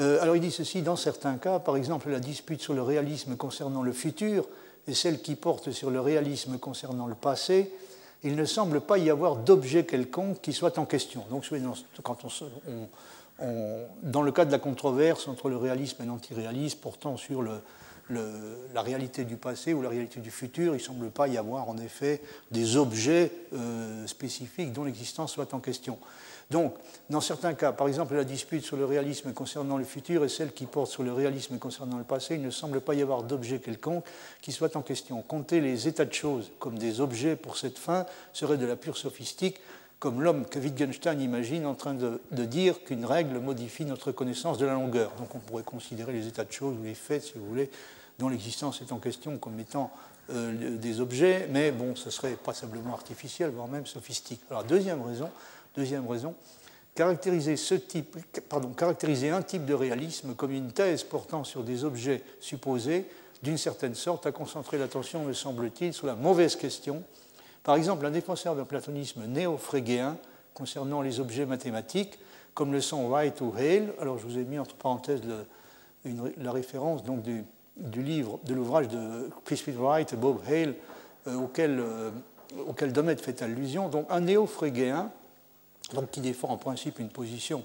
[0.00, 3.36] Euh, alors il dit ceci, dans certains cas, par exemple la dispute sur le réalisme
[3.36, 4.48] concernant le futur
[4.88, 7.70] et celle qui porte sur le réalisme concernant le passé,
[8.22, 11.24] il ne semble pas y avoir d'objet quelconque qui soit en question.
[11.30, 11.44] Donc
[14.02, 17.42] dans le cas de la controverse entre le réalisme et l'antiréalisme portant sur
[18.12, 21.68] la réalité du passé ou la réalité du futur, il ne semble pas y avoir
[21.68, 25.98] en effet des objets euh, spécifiques dont l'existence soit en question.
[26.50, 26.74] Donc,
[27.08, 30.52] dans certains cas, par exemple la dispute sur le réalisme concernant le futur et celle
[30.52, 33.60] qui porte sur le réalisme concernant le passé, il ne semble pas y avoir d'objet
[33.60, 34.04] quelconque
[34.42, 35.22] qui soit en question.
[35.22, 38.96] Compter les états de choses comme des objets pour cette fin serait de la pure
[38.96, 39.60] sophistique,
[40.00, 44.66] comme l'homme que Wittgenstein imagine en train de, dire qu'une règle modifie notre connaissance de
[44.66, 45.12] la longueur.
[45.18, 47.70] Donc on pourrait considérer les états de choses ou les faits, si vous voulez,
[48.18, 49.92] dont l'existence est en question comme étant
[50.30, 54.40] euh, des objets, mais bon, ce serait pas simplement artificiel, voire même sophistique.
[54.50, 55.28] Alors, deuxième raison,
[55.76, 56.34] Deuxième raison,
[56.94, 57.54] caractériser,
[59.30, 63.06] un type de réalisme comme une thèse portant sur des objets supposés,
[63.42, 67.02] d'une certaine sorte, à concentrer l'attention, me semble-t-il, sur la mauvaise question.
[67.62, 70.16] Par exemple, un défenseur d'un platonisme néo-frégéen
[70.54, 72.18] concernant les objets mathématiques,
[72.54, 73.94] comme le sont Wright ou Hale.
[74.00, 75.22] Alors, je vous ai mis entre parenthèses
[76.04, 80.74] la référence du, livre, de l'ouvrage de Crispin Wright et Bob Hale,
[81.26, 82.10] euh, auquel, euh,
[82.66, 83.88] auquel Domet fait allusion.
[83.88, 85.10] Donc, un néo-frégéen
[85.94, 87.64] donc qui défend en principe une position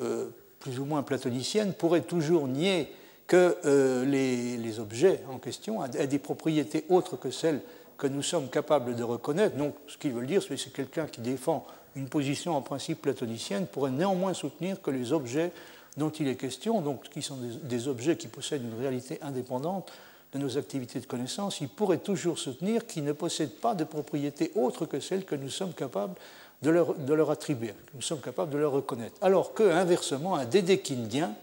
[0.00, 0.28] euh,
[0.60, 2.92] plus ou moins platonicienne, pourrait toujours nier
[3.26, 7.60] que euh, les, objets en question aient des propriétés autres que celles
[7.98, 9.56] que nous sommes capables de reconnaître.
[9.56, 13.66] Donc, ce qu'il veut dire, c'est que quelqu'un qui défend une position en principe platonicienne
[13.66, 15.50] pourrait néanmoins soutenir que les objets
[15.96, 19.90] dont il est question, donc qui sont des, des objets qui possèdent une réalité indépendante
[20.34, 24.52] de nos activités de connaissance, il pourrait toujours soutenir qu'ils ne possèdent pas de propriétés
[24.54, 26.14] autres que celles que nous sommes capables
[26.62, 29.16] de leur, attribuer, nous sommes capables de leur reconnaître.
[29.20, 31.34] Alors que, inversement, un dédékindien,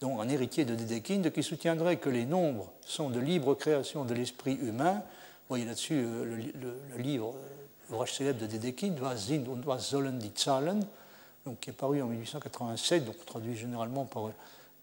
[0.00, 4.14] donc un héritier de Dédékinde, qui soutiendrait que les nombres sont de libre création de
[4.14, 9.30] l'esprit humain, vous voyez là-dessus euh, le, livre, euh, l'ouvrage célèbre de Dédékinde, Was
[9.94, 10.84] und die Zahlen,
[11.46, 14.30] donc, qui est paru en 1887, donc traduit généralement par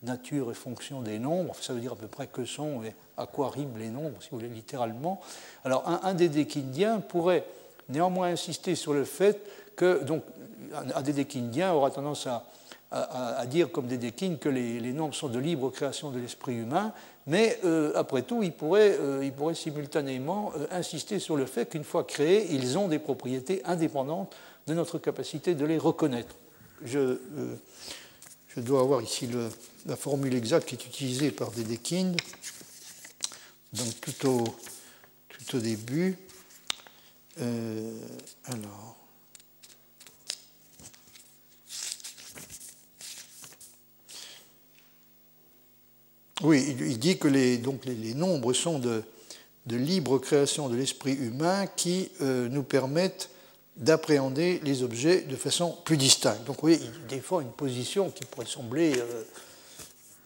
[0.01, 3.25] nature et fonction des nombres, ça veut dire à peu près que sont et à
[3.25, 5.21] quoi riment les nombres, si vous voulez, littéralement.
[5.63, 7.45] Alors un, un pourrait
[7.89, 9.39] néanmoins insister sur le fait
[9.75, 10.23] que donc,
[10.73, 16.11] un aura tendance à, dire, comme Dédékine, que les, les, nombres sont de libre création
[16.11, 16.93] de l'esprit humain,
[17.25, 21.69] mais euh, après tout, il pourrait, euh, il pourrait simultanément euh, insister sur le fait
[21.69, 24.35] qu'une fois créés, ils ont des propriétés indépendantes
[24.67, 26.35] de notre capacité de les reconnaître.
[26.83, 27.17] Je,
[28.57, 29.29] dois avoir ici
[29.85, 32.15] la formule exacte qui est utilisée par Dédékine,
[33.71, 36.17] donc tout au début.
[37.37, 38.93] Alors.
[46.43, 49.03] Oui, il dit que les, donc les, nombres sont de,
[49.67, 53.29] libre création de l'esprit humain qui euh, nous permettent
[53.77, 56.43] d'appréhender les objets de façon plus distincte.
[56.43, 59.23] Donc oui, il défend une position qui pourrait sembler euh,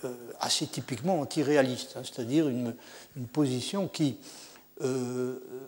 [0.05, 2.73] euh, assez typiquement antiréaliste, hein, c'est-à-dire une,
[3.31, 4.17] position qui,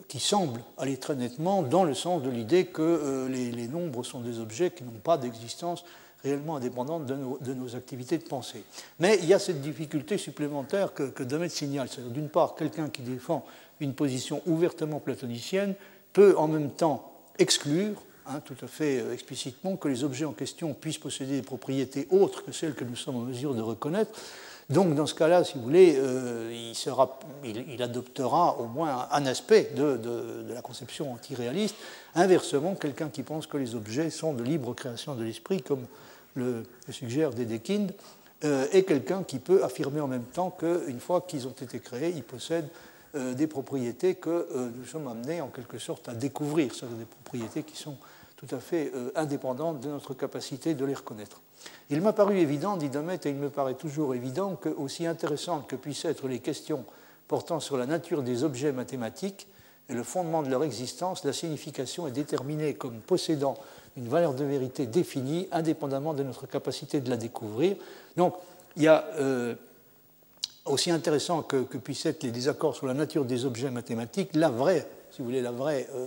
[0.08, 4.40] qui semble aller très nettement dans le sens de l'idée que les, nombres sont des
[4.40, 5.84] objets qui n'ont pas d'existence
[6.24, 8.64] réellement indépendante de nos, activités de pensée.
[9.00, 11.88] Mais il y a cette difficulté supplémentaire que, que signale.
[11.90, 13.46] C'est-à-dire, d'une part, quelqu'un qui défend
[13.80, 15.76] une position ouvertement platonicienne
[16.14, 20.34] peut en même temps exclure, hein, tout à fait euh, explicitement, que les objets en
[20.34, 24.12] question puissent posséder des propriétés autres que celles que nous sommes en mesure de reconnaître.
[24.70, 26.52] Donc, dans ce cas-là, si vous voulez, euh,
[27.44, 30.00] il, adoptera au moins un aspect de,
[30.54, 31.76] la conception antiréaliste.
[32.14, 35.86] Inversement, quelqu'un qui pense que les objets sont de libre création de l'esprit, comme
[36.36, 37.94] le, suggère Dedekind,
[38.44, 42.14] euh, est quelqu'un qui peut affirmer en même temps qu'une fois qu'ils ont été créés,
[42.16, 42.70] ils possèdent
[43.16, 47.64] euh, des propriétés que nous sommes amenés en quelque sorte à découvrir, c'est-à-dire des propriétés
[47.64, 47.98] qui sont
[48.40, 51.42] tout à fait indépendantes de notre capacité de les reconnaître.
[51.90, 55.68] Il m'a paru évident, dit Domet, et il me paraît toujours évident, que aussi intéressantes
[55.68, 56.86] que puissent être les questions
[57.28, 59.48] portant sur la nature des objets mathématiques
[59.90, 63.56] et le fondement de leur existence, la signification est déterminée comme possédant
[63.98, 67.76] une valeur de vérité définie indépendamment de notre capacité de la découvrir.
[68.16, 68.36] Donc,
[68.78, 69.56] il y a euh,
[70.66, 74.88] aussi intéressant que, puissent être les désaccords sur la nature des objets mathématiques, la vraie,
[75.12, 76.06] si vous voulez, la vraie, euh,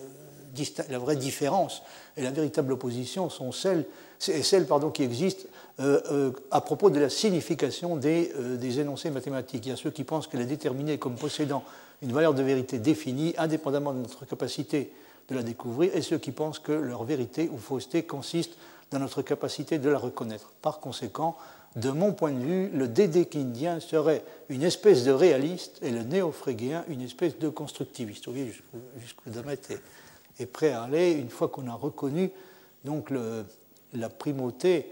[0.88, 1.82] la vraie différence
[2.16, 3.86] et la véritable opposition sont celles,
[4.18, 5.44] qui existent
[5.80, 9.66] euh, à propos de la signification des, des, énoncés mathématiques.
[9.66, 11.64] Il y a ceux qui pensent qu'elle est déterminée comme possédant
[12.02, 14.92] une valeur de vérité définie indépendamment de notre capacité
[15.28, 18.52] de la découvrir, et ceux qui pensent que leur vérité ou fausseté consiste
[18.90, 20.52] dans notre capacité de la reconnaître.
[20.60, 21.36] Par conséquent,
[21.76, 26.84] de mon point de vue, le dédékindien serait une espèce de réaliste et le néo-frégéen
[26.88, 28.26] une espèce de constructiviste.
[28.26, 28.52] Vous voyez
[28.98, 29.30] jusqu'où
[30.52, 32.30] prêt à aller une fois qu'on a reconnu
[33.92, 34.86] la primauté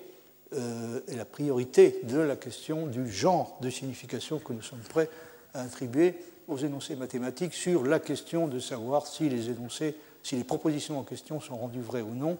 [0.52, 5.08] euh, et la priorité de la question du genre de signification que nous sommes prêts
[5.54, 6.16] à attribuer
[6.48, 11.02] aux énoncés mathématiques sur la question de savoir si les énoncés si les propositions en
[11.02, 12.36] question sont rendues vraies ou non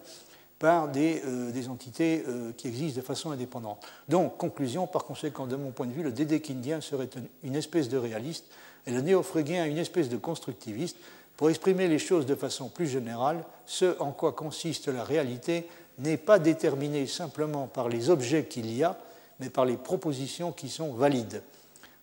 [0.59, 3.83] par des, euh, des entités euh, qui existent de façon indépendante.
[4.09, 7.09] Donc, conclusion, par conséquent, de mon point de vue, le dédékindien serait
[7.43, 8.45] une espèce de réaliste
[8.85, 10.97] et le néo-frégien une espèce de constructiviste.
[11.41, 15.65] Pour exprimer les choses de façon plus générale, ce en quoi consiste la réalité
[15.97, 18.95] n'est pas déterminé simplement par les objets qu'il y a,
[19.39, 21.41] mais par les propositions qui sont valides.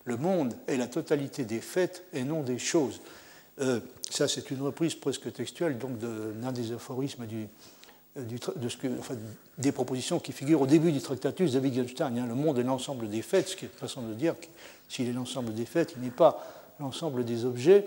[0.02, 3.00] Le monde est la totalité des faits et non des choses.
[3.60, 3.78] Euh,
[4.10, 7.24] ça, c'est une reprise presque textuelle donc d'un des aphorismes
[8.16, 8.24] euh,
[9.56, 12.18] des propositions qui figurent au début du Tractatus de Wittgenstein.
[12.18, 12.26] Hein.
[12.26, 14.46] Le monde est l'ensemble des faits, ce qui est une façon de dire que
[14.88, 16.44] s'il est l'ensemble des faits, il n'est pas
[16.80, 17.86] l'ensemble des objets.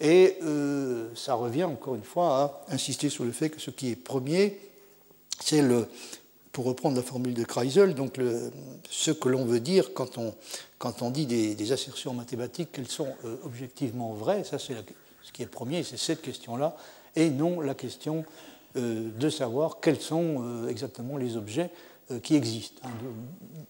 [0.00, 3.90] Et euh, ça revient encore une fois à insister sur le fait que ce qui
[3.90, 4.58] est premier,
[5.40, 5.88] c'est le,
[6.52, 8.18] pour reprendre la formule de Kreisel, donc
[8.90, 10.34] ce que l'on veut dire quand on,
[10.78, 14.74] quand on dit des, assertions mathématiques qu'elles sont objectivement vraies, ça c'est
[15.22, 16.76] ce qui est premier, c'est cette question-là,
[17.16, 18.24] et non la question
[18.76, 21.70] euh, de savoir quels sont euh, exactement les objets
[22.10, 22.82] euh, qui existent.
[22.84, 22.90] Hein.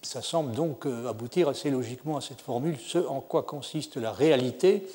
[0.02, 4.86] Ça semble donc aboutir assez logiquement à cette formule, ce en quoi consiste la réalité,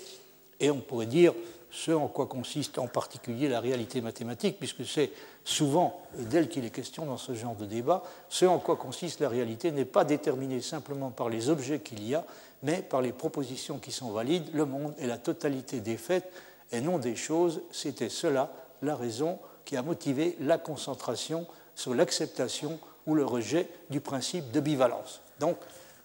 [0.62, 1.34] et on pourrait dire
[1.72, 5.12] ce en quoi consiste en particulier la réalité mathématique, puisque c'est
[5.44, 9.30] souvent d'elle qu'il est question dans ce genre de débat, ce en quoi consiste la
[9.30, 12.26] réalité n'est pas déterminé simplement par les objets qu'il y a,
[12.62, 16.30] mais par les propositions qui sont valides, le monde et la totalité des faits
[16.72, 22.80] et non des choses, c'était cela la raison qui a motivé la concentration sur l'acceptation
[23.08, 25.22] ou le rejet du principe de bivalence.
[25.40, 25.58] Donc,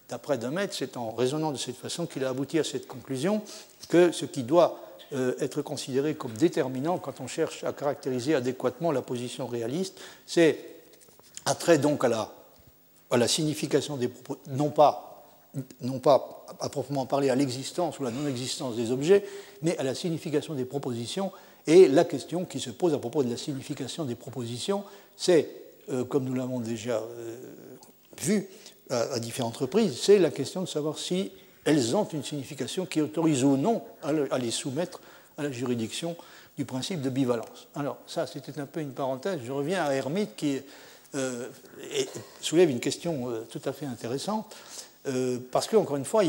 [0.08, 3.42] d'après Demet, c'est en raisonnant de cette façon qu'il a abouti à cette conclusion
[3.88, 4.80] que ce qui doit
[5.12, 10.58] euh, être considéré comme déterminant quand on cherche à caractériser adéquatement la position réaliste, c'est
[11.44, 12.32] attrait donc à la,
[13.10, 15.02] à signification des propos, non pas
[15.80, 19.24] non pas à proprement parler à l'existence ou la non-existence des objets,
[19.62, 21.32] mais à la signification des propositions.
[21.66, 24.84] Et la question qui se pose à propos de la signification des propositions,
[25.16, 25.48] c'est,
[26.10, 27.02] comme nous l'avons déjà
[28.20, 28.50] vu
[28.90, 31.32] à, différentes reprises, c'est la question de savoir si
[31.64, 35.00] elles ont une signification qui autorise ou non à les soumettre
[35.36, 36.16] à la juridiction
[36.56, 37.68] du principe de bivalence.
[37.74, 39.40] Alors ça, c'était un peu une parenthèse.
[39.44, 40.60] Je reviens à Hermite qui
[41.14, 41.48] euh,
[42.40, 44.54] soulève une question euh, tout à fait intéressante.
[45.06, 46.22] Euh, parce qu'encore une fois,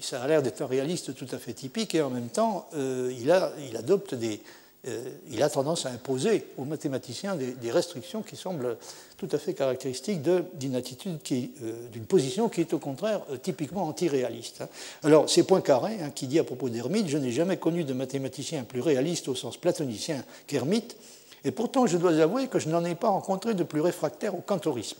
[0.00, 3.50] ça a l'air d'être un réaliste tout à fait typique et en même temps, a,
[3.58, 4.40] il adopte des,
[4.88, 8.76] euh, il a tendance à imposer aux mathématiciens des, restrictions qui semblent
[9.16, 10.20] tout à fait caractéristiques
[10.54, 14.60] d'une attitude, euh, d'une position qui est au contraire euh, typiquement antiréaliste.
[14.60, 14.68] Hein.
[15.02, 18.62] Alors, c'est Poincaré hein, qui dit à propos d'Hermite Je n'ai jamais connu de mathématicien
[18.62, 20.96] plus réaliste au sens platonicien qu'Hermite,
[21.44, 24.40] et pourtant je dois avouer que je n'en ai pas rencontré de plus réfractaire au
[24.40, 24.98] cantorisme.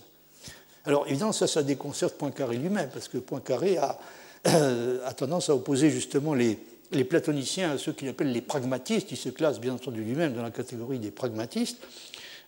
[0.85, 3.99] Alors, évidemment, ça, ça déconcerte Poincaré lui-même, parce que Poincaré a,
[4.45, 6.59] a tendance à opposer justement les
[6.93, 10.51] les platoniciens ceux qu'il appelle les pragmatistes, il se classe bien entendu lui-même dans la
[10.51, 11.79] catégorie des pragmatistes.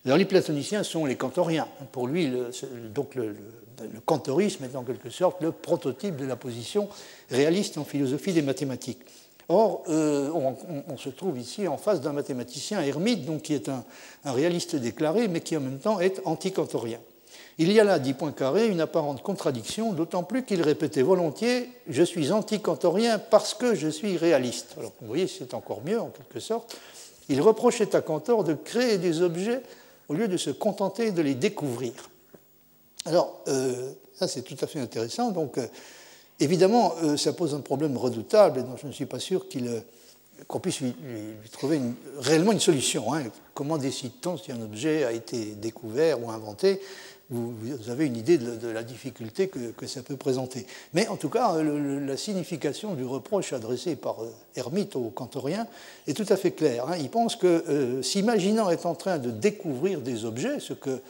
[0.05, 1.67] Alors les platoniciens sont les cantoriens.
[1.93, 2.51] Pour lui, le,
[2.95, 3.35] donc le,
[4.07, 6.89] cantorisme est en quelque sorte le prototype de la position
[7.31, 9.01] réaliste en philosophie des mathématiques.
[9.49, 13.83] Or, euh, on, se trouve ici en face d'un mathématicien ermite, donc qui est un,
[14.25, 16.99] un, réaliste déclaré, mais qui en même temps est anticantorien.
[17.61, 22.05] Il y a là, dit Poincaré, une apparente contradiction, d'autant plus qu'il répétait volontiers Je
[22.05, 24.77] suis anti-cantorien parce que je suis réaliste.
[24.79, 26.77] Alors, vous voyez, c'est encore mieux, en quelque sorte.
[27.29, 29.61] Il reprochait à Cantor de créer des objets
[30.09, 31.93] au lieu de se contenter de les découvrir.
[33.05, 35.33] Alors, euh, ça, c'est tout à fait intéressant.
[35.33, 35.67] Donc, euh,
[36.39, 39.47] évidemment, euh, ça pose un problème redoutable, et dont je ne suis pas sûr
[40.47, 40.95] qu'on puisse lui,
[41.51, 41.81] trouver
[42.21, 43.13] réellement une solution.
[43.13, 43.25] Hein.
[43.53, 46.81] Comment décide-t-on si un objet a été découvert ou inventé?
[47.31, 50.67] Vous, avez une idée de, la difficulté que, ça peut présenter.
[50.95, 55.67] Mais en tout cas, la signification du reproche adressé par euh, Hermite aux cantoriens
[56.07, 56.89] est tout à fait claire.
[56.89, 56.97] Hein.
[56.99, 61.01] Il pense que euh, s'imaginant être en train de découvrir des objets, ce que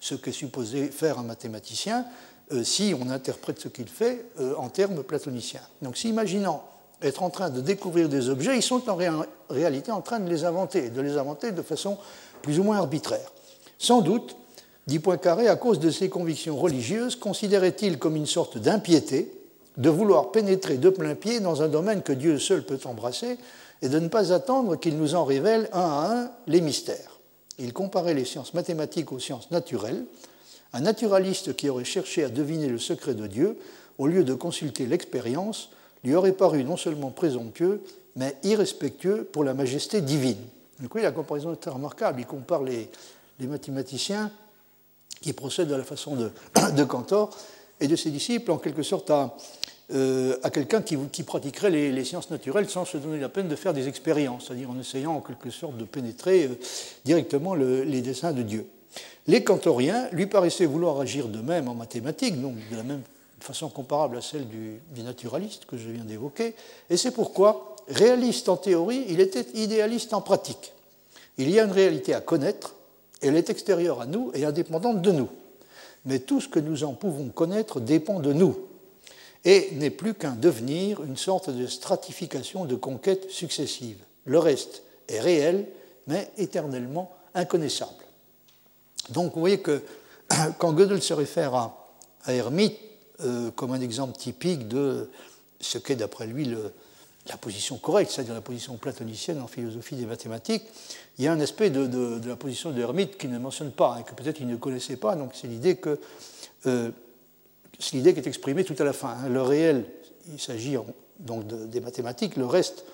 [0.00, 2.06] ce qu'est supposé faire un mathématicien,
[2.52, 4.24] euh, si on interprète ce qu'il fait
[4.56, 5.62] en termes platoniciens.
[5.82, 6.64] Donc s'imaginant
[7.02, 8.98] être en train de découvrir des objets, ils sont en
[9.50, 11.98] réalité en train de les inventer, de les inventer de façon
[12.42, 13.32] plus ou moins arbitraire.
[13.78, 14.36] Sans doute,
[14.88, 19.30] dit Poincaré, à cause de ses convictions religieuses, considérait-il comme une sorte d'impiété
[19.76, 23.36] de vouloir pénétrer de plein pied dans un domaine que Dieu seul peut embrasser
[23.82, 27.20] et de ne pas attendre qu'il nous en révèle un à un les mystères.
[27.58, 30.04] Il comparait les sciences mathématiques aux sciences naturelles.
[30.72, 33.58] Un naturaliste qui aurait cherché à deviner le secret de Dieu,
[33.98, 35.68] au lieu de consulter l'expérience,
[36.02, 37.82] lui aurait paru non seulement présomptueux,
[38.16, 40.38] mais irrespectueux pour la majesté divine.
[40.94, 42.20] La comparaison est très remarquable.
[42.20, 42.88] Il compare les
[43.40, 44.32] mathématiciens
[45.20, 46.16] qui procède de la façon
[46.74, 47.36] de, Cantor
[47.80, 49.36] et de ses disciples, en quelque sorte à,
[49.94, 53.72] euh, à quelqu'un qui, pratiquerait les, sciences naturelles sans se donner la peine de faire
[53.72, 56.58] des expériences, c'est-à-dire en essayant en quelque sorte de pénétrer euh,
[57.04, 58.66] directement les desseins de Dieu.
[59.26, 63.02] Les cantoriens lui paraissaient vouloir agir de même en mathématiques, donc de la même
[63.40, 66.54] façon comparable à celle du, du naturaliste que je viens d'évoquer,
[66.90, 70.72] et c'est pourquoi, réaliste en théorie, il était idéaliste en pratique.
[71.38, 72.74] Il y a une réalité à connaître,
[73.20, 75.28] elle est extérieure à nous et indépendante de nous.
[76.04, 78.56] Mais tout ce que nous en pouvons connaître dépend de nous
[79.44, 84.02] et n'est plus qu'un devenir, une sorte de stratification de conquêtes successives.
[84.24, 85.66] Le reste est réel,
[86.06, 88.04] mais éternellement inconnaissable.
[89.10, 89.82] Donc vous voyez que
[90.58, 91.74] quand Gödel se réfère à,
[92.26, 92.76] Hermite
[93.20, 95.08] euh, comme un exemple typique de
[95.60, 96.72] ce qu'est d'après lui le,
[97.28, 100.64] la position correcte, c'est-à-dire la position platonicienne en philosophie des mathématiques,
[101.18, 104.04] il y a un aspect de, la position de Hermite qu'il ne mentionne pas, et
[104.04, 105.98] que peut-être il ne connaissait pas, donc c'est l'idée que
[106.66, 106.90] euh,
[107.78, 109.10] c'est l'idée qui est exprimée tout à la fin.
[109.10, 109.28] Hein.
[109.28, 109.84] Le réel,
[110.32, 110.76] il s'agit
[111.20, 112.84] donc des mathématiques, le reste,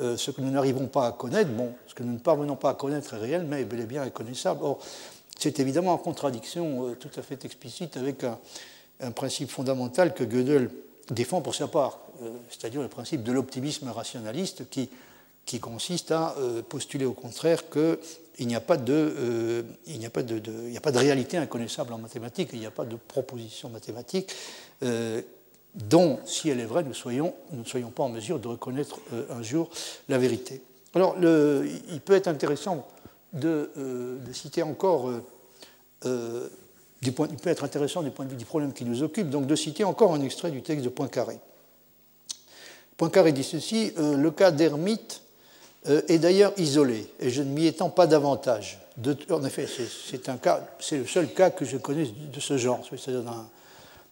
[0.00, 2.70] euh, ce que nous n'arrivons pas à connaître, bon, ce que nous ne parvenons pas
[2.70, 4.60] à connaître est réel, mais bel et bien reconnaissable.
[4.62, 4.78] Or,
[5.38, 8.38] c'est évidemment en contradiction euh, tout à fait explicite avec un,
[9.00, 10.70] un principe fondamental que Gödel
[11.10, 12.00] défend pour sa part,
[12.48, 14.88] c'est-à-dire le principe de l'optimisme rationaliste qui,
[15.60, 19.62] consiste à euh, postuler au contraire qu'il n'y a, pas de, euh,
[20.86, 24.32] réalité inconnaissable en mathématiques, il n'y a pas de proposition mathématique
[25.74, 29.70] dont, si elle est vraie, nous, ne soyons pas en mesure de reconnaître un jour
[30.08, 30.60] la vérité.
[30.94, 32.86] Alors, il peut être intéressant
[33.32, 35.10] de, de citer encore
[37.04, 39.56] il peut être intéressant du point de vue du problème qui nous occupe, donc de
[39.56, 41.38] citer encore un extrait du texte de Poincaré.
[42.96, 45.22] Poincaré dit ceci euh, Le cas d'Hermite
[45.88, 48.78] euh, est d'ailleurs isolé, et je ne m'y étends pas davantage.
[49.30, 53.24] en effet, c'est le seul cas que je connais de ce genre, c'est-à-dire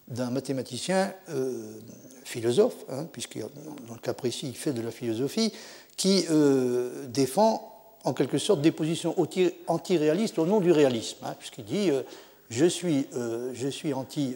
[0.09, 1.73] d'un mathématicien euh,
[2.25, 5.53] philosophe, hein, puisque dans le cas précis, il fait de la philosophie,
[5.97, 6.25] qui
[7.09, 9.15] défend en quelque sorte des positions
[9.67, 11.91] anti-réalistes au nom du réalisme, hein, puisqu'il dit
[12.49, 13.07] je suis,
[13.93, 14.35] anti,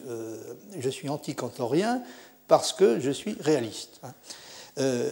[0.79, 2.03] je suis anti-cantorien
[2.49, 4.01] parce que je suis réaliste.
[4.03, 4.13] Hein.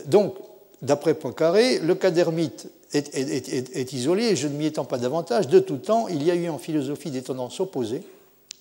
[0.07, 0.35] donc,
[0.83, 5.49] d'après Poincaré, le cas d'ermite est, est, isolé, et je ne m'y étends pas davantage.
[5.49, 8.03] De tout temps, il y a eu en philosophie des tendances opposées,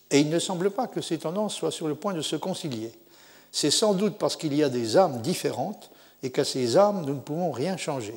[0.10, 2.92] et il ne semble pas que ces tendances soient sur le point de se concilier.
[3.52, 5.90] C'est sans doute parce qu'il y a des âmes différentes
[6.24, 8.16] et qu'à ces âmes, nous ne pouvons rien changer.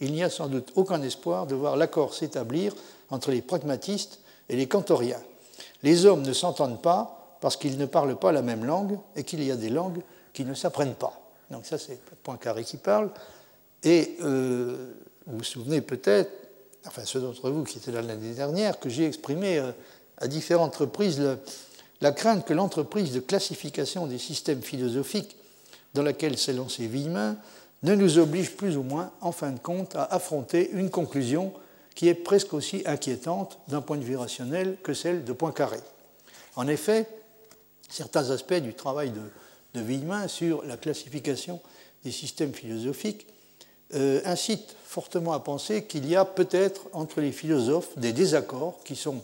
[0.00, 2.74] Il n'y a sans doute aucun espoir de voir l'accord s'établir
[3.10, 5.20] entre les pragmatistes et les cantoriens.
[5.82, 9.42] Les hommes ne s'entendent pas parce qu'ils ne parlent pas la même langue et qu'il
[9.42, 10.00] y a des langues
[10.32, 11.20] qui ne s'apprennent pas.
[11.50, 13.10] Donc ça, c'est Poincaré qui parle.
[13.82, 14.94] Et euh,
[15.26, 16.30] vous vous souvenez peut-être,
[16.86, 19.72] enfin ceux d'entre vous qui étaient là l'année dernière, que j'ai exprimé euh,
[20.18, 21.20] à différentes reprises
[22.00, 25.36] la crainte que l'entreprise de classification des systèmes philosophiques
[25.94, 27.36] dans laquelle s'est lancé Villemin
[27.82, 31.52] ne nous oblige plus ou moins, en fin de compte, à affronter une conclusion
[31.96, 35.80] qui est presque aussi inquiétante d'un point de vue rationnel que celle de Poincaré.
[36.54, 37.08] En effet,
[37.92, 41.60] certains aspects du travail de, de sur la classification
[42.04, 43.26] des systèmes philosophiques
[43.94, 48.96] euh, incitent fortement à penser qu'il y a peut-être entre les philosophes des désaccords qui
[48.96, 49.22] sont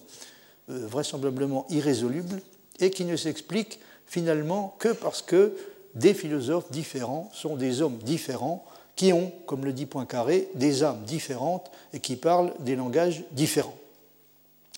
[0.71, 2.41] euh, vraisemblablement irrésolubles
[2.79, 5.57] et qui ne s'expliquent finalement que parce que
[5.95, 8.64] des philosophes différents sont des hommes différents
[8.95, 13.77] qui ont, comme le dit Poincaré, des âmes différentes et qui parlent des langages différents.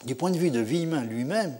[0.05, 1.59] Du point de vue de Villemin lui-même,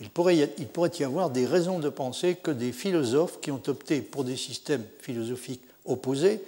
[0.00, 4.24] il pourrait, y avoir des raisons de penser que des philosophes qui ont opté pour
[4.24, 6.42] des systèmes philosophiques opposés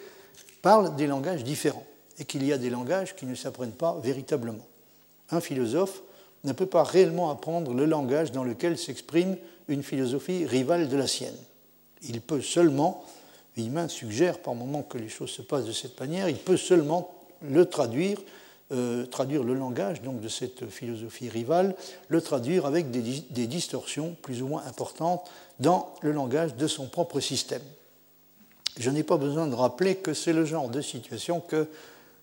[0.61, 1.86] parlent des langages différents
[2.18, 4.66] et qu'il y a des langages qui ne s'apprennent pas véritablement.
[5.30, 6.03] Un philosophe
[6.44, 9.36] ne peut pas réellement apprendre le langage dans lequel s'exprime
[9.68, 11.36] une philosophie rivale de la sienne.
[12.03, 13.05] Il peut seulement,
[13.57, 17.14] Villemin suggère par moments que les choses se passent de cette manière, il peut seulement
[17.42, 18.18] le traduire,
[18.71, 21.75] euh, traduire le langage donc, de cette philosophie rivale,
[22.09, 27.21] le traduire avec des, distorsions plus ou moins importantes dans le langage de son propre
[27.21, 27.62] système.
[28.79, 31.66] Je n'ai pas besoin de rappeler que c'est le genre de situation que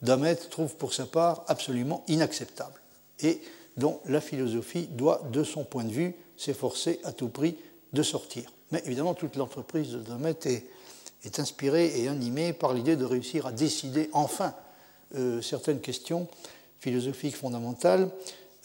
[0.02, 2.80] Damet trouve pour sa part absolument inacceptable
[3.22, 3.42] et
[3.78, 7.56] dont la philosophie doit, de son point de vue, s'efforcer à tout prix
[7.94, 8.52] de sortir.
[8.72, 13.52] Mais évidemment, toute l'entreprise de Domet est, inspirée et animée par l'idée de réussir à
[13.52, 14.54] décider enfin
[15.42, 16.28] certaines questions
[16.80, 18.10] philosophiques fondamentales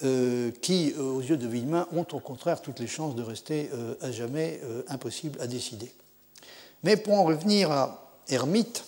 [0.02, 3.70] euh, qui, euh, aux yeux de Villemin, ont au contraire toutes les chances de rester
[4.00, 5.92] à jamais impossibles à décider.
[6.82, 8.84] Mais pour en revenir à Hermite,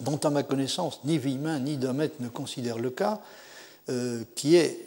[0.00, 3.20] dont à ma connaissance ni Villemin ni Domet ne considèrent le cas,
[4.34, 4.86] qui est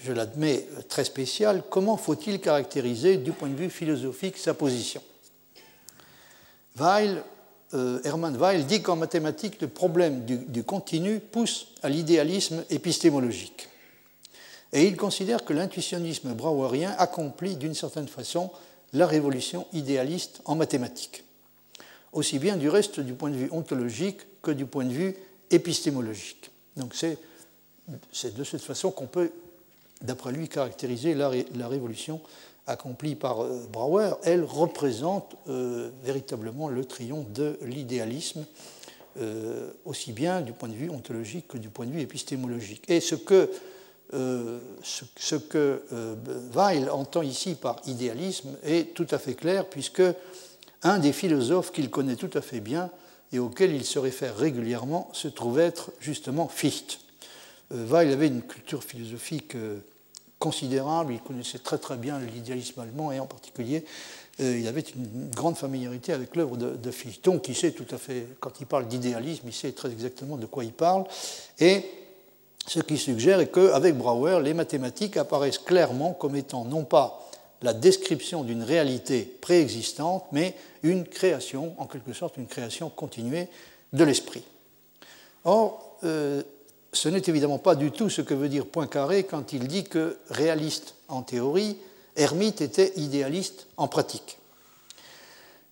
[0.00, 5.02] je l'admets, très spécial, comment faut-il caractériser du point de vue philosophique sa position?
[6.76, 7.24] Weil,
[7.74, 13.68] euh, Hermann Weil dit qu'en mathématiques, le problème du, continu pousse à l'idéalisme épistémologique.
[14.72, 18.50] Et il considère que l'intuitionnisme brouwerien accomplit d'une certaine façon
[18.92, 21.24] la révolution idéaliste en mathématiques,
[22.12, 25.16] aussi bien du reste du point de vue ontologique que du point de vue
[25.50, 26.50] épistémologique.
[26.76, 27.18] Donc c'est
[28.34, 29.30] de cette façon qu'on peut
[30.02, 32.20] d'après lui, caractériser la, révolution
[32.68, 38.44] accomplie par euh, Brouwer, elle représente euh, véritablement le triomphe de l'idéalisme,
[39.20, 42.88] euh, aussi bien du point de vue ontologique que du point de vue épistémologique.
[42.88, 43.50] Et ce que,
[44.12, 45.82] ce, que
[46.54, 50.02] Weil entend ici par idéalisme est tout à fait clair, puisque
[50.82, 52.90] un des philosophes qu'il connaît tout à fait bien
[53.32, 57.00] et auquel il se réfère régulièrement se trouve être justement Fichte.
[57.70, 59.54] Weil avait une culture philosophique
[60.38, 63.84] considérable, il connaissait très très bien l'idéalisme allemand et en particulier
[64.40, 67.24] euh, il avait une grande familiarité avec l'œuvre de, Fichte.
[67.24, 70.46] Donc il sait tout à fait, quand il parle d'idéalisme, il sait très exactement de
[70.46, 71.04] quoi il parle.
[71.58, 71.84] Et
[72.66, 77.28] ce qui suggère est qu'avec Brouwer, les mathématiques apparaissent clairement comme étant non pas
[77.62, 83.48] la description d'une réalité préexistante, mais une création, en quelque sorte une création continuée
[83.92, 84.44] de l'esprit.
[85.44, 86.42] Or, euh,
[86.92, 90.18] ce n'est évidemment pas du tout ce que veut dire Poincaré quand il dit que
[90.30, 91.76] réaliste en théorie,
[92.16, 94.38] Hermite était idéaliste en pratique.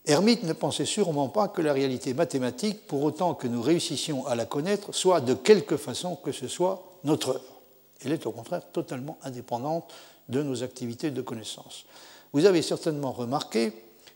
[0.06, 4.36] Hermite ne pensait sûrement pas que la réalité mathématique, pour autant que nous réussissions à
[4.36, 7.56] la connaître, soit de quelque façon que ce soit notre œuvre.
[8.04, 9.92] Elle est au contraire totalement indépendante
[10.28, 11.86] de nos activités de connaissance.
[12.32, 13.72] Vous avez certainement remarqué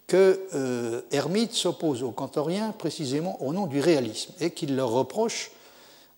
[0.07, 5.51] que euh, Hermite s'oppose aux cantoriens précisément au nom du réalisme et qu'il leur reproche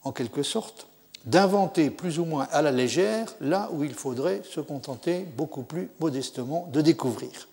[0.04, 0.86] en quelque sorte,
[1.24, 5.90] d'inventer plus ou moins à la légère là où il faudrait se contenter beaucoup plus
[6.00, 7.48] modestement de découvrir,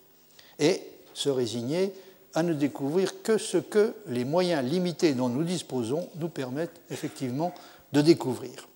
[0.57, 0.81] et
[1.13, 1.93] se résigner
[2.33, 7.53] à ne découvrir que ce que les moyens limités dont nous disposons nous permettent effectivement
[7.91, 8.67] de découvrir.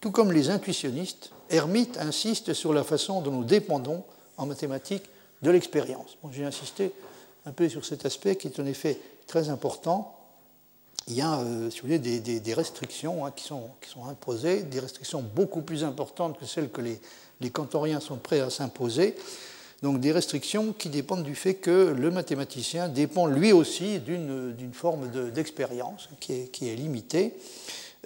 [0.00, 4.04] Tout comme les intuitionnistes, Hermite insiste sur la façon dont nous dépendons
[4.36, 5.08] en mathématiques
[5.42, 6.18] de l'expérience.
[6.30, 6.92] J'ai insisté
[7.46, 10.17] un peu sur cet aspect qui est en effet très important.
[11.08, 14.62] Il y a, euh, si vous voulez, des, restrictions hein, qui, sont, qui, sont, imposées,
[14.62, 17.00] des restrictions beaucoup plus importantes que celles que les,
[17.40, 19.14] les cantoriens sont prêts à s'imposer.
[19.82, 25.08] Donc des restrictions qui dépendent du fait que le mathématicien dépend lui aussi d'une forme
[25.30, 27.34] d'expérience qui, est, qui, est, limitée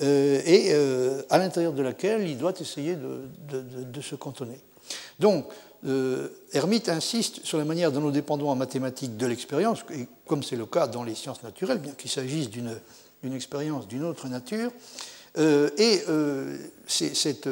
[0.03, 4.61] euh, et euh, à l'intérieur de laquelle il doit essayer de, se cantonner.
[5.18, 5.46] Donc,
[5.85, 9.85] euh, Hermite insiste sur la manière dont nous dépendons en mathématiques de l'expérience,
[10.26, 12.78] comme c'est le cas dans les sciences naturelles, bien qu'il s'agisse d'une
[13.35, 14.70] expérience d'une autre nature,
[15.39, 16.57] euh, et euh,
[16.87, 17.49] cette,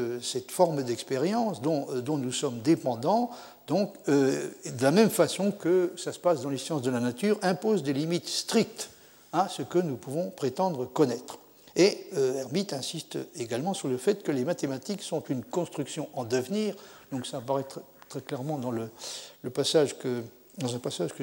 [0.51, 3.31] forme d'expérience dont, dont, nous sommes dépendants,
[3.66, 7.39] donc, de la même façon que ça se passe dans les sciences de la nature,
[7.43, 8.91] impose des limites strictes
[9.33, 11.39] à ce que nous pouvons prétendre connaître.
[11.76, 16.74] Et Hermite insiste également sur le fait que les mathématiques sont une construction en devenir,
[17.12, 17.64] donc ça apparaît
[18.11, 20.23] très, clairement dans, un passage que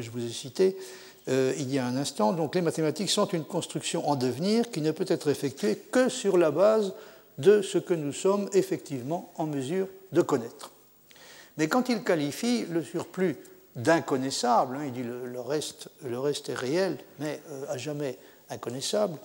[0.02, 0.76] je vous ai cité
[1.30, 2.34] euh, il y a un instant.
[2.34, 6.38] Donc les mathématiques sont une construction en devenir qui ne peut être effectuée que sur
[6.38, 6.94] la base
[7.38, 10.72] de ce que nous sommes effectivement en mesure de connaître.
[11.58, 13.36] Mais quand il qualifie le surplus
[13.76, 18.18] d'inconnaissable, hein, il dit le, le reste est réel, mais euh, à jamais
[18.50, 19.18] inconnaissable,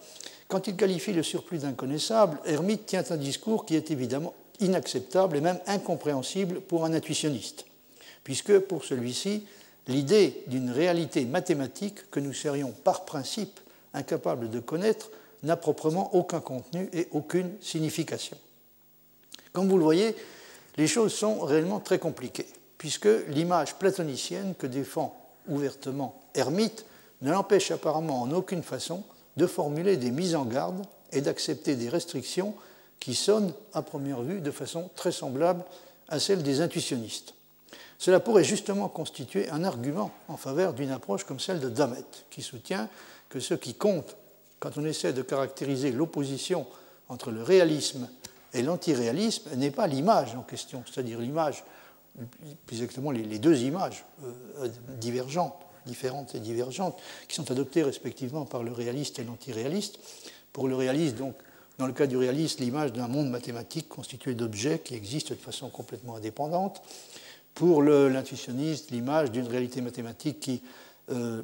[0.49, 5.41] quand il qualifie le surplus d'inconnaissable, Hermite tient un discours qui est évidemment inacceptable et
[5.41, 7.67] même incompréhensible pour un intuitionniste,
[8.25, 9.47] puisque pour celui-ci,
[9.89, 13.61] l'idée d'une réalité mathématique que nous serions par principe
[13.95, 15.11] incapables de connaître
[15.43, 18.37] n'a proprement aucun contenu et aucune signification.
[19.53, 20.15] Comme vous le voyez,
[20.77, 22.47] les choses sont réellement très compliquées,
[22.79, 26.87] puisque l'image platonicienne que défend ouvertement Hermite
[27.21, 29.03] ne l'empêche apparemment en aucune façon
[29.37, 30.83] de formuler des mises en garde
[31.13, 32.55] et d'accepter des restrictions
[33.03, 35.65] qui sonnent à première vue de façon très semblable
[36.09, 37.35] à celle des intuitionnistes.
[37.99, 42.43] Cela pourrait justement constituer un argument en faveur d'une approche comme celle de Damet, qui
[42.43, 42.89] soutient
[43.29, 44.17] que ce qui compte
[44.61, 46.65] quand on essaie de caractériser l'opposition
[47.09, 48.09] entre le réalisme
[48.55, 51.65] et l'antiréalisme n'est pas l'image en question, c'est-à-dire l'image,
[52.67, 58.63] plus exactement les deux images euh, divergentes, différentes et divergentes, qui sont adoptées respectivement par
[58.63, 59.99] le réaliste et l'antiréaliste.
[60.53, 61.35] Pour le réaliste, donc,
[61.83, 65.69] dans le cas du réalisme, l'image d'un monde mathématique constitué d'objets qui existent de façon
[65.69, 66.81] complètement indépendante.
[67.55, 70.63] Pour l'intuitionniste, l'image d'une réalité mathématique qui
[71.11, 71.43] euh,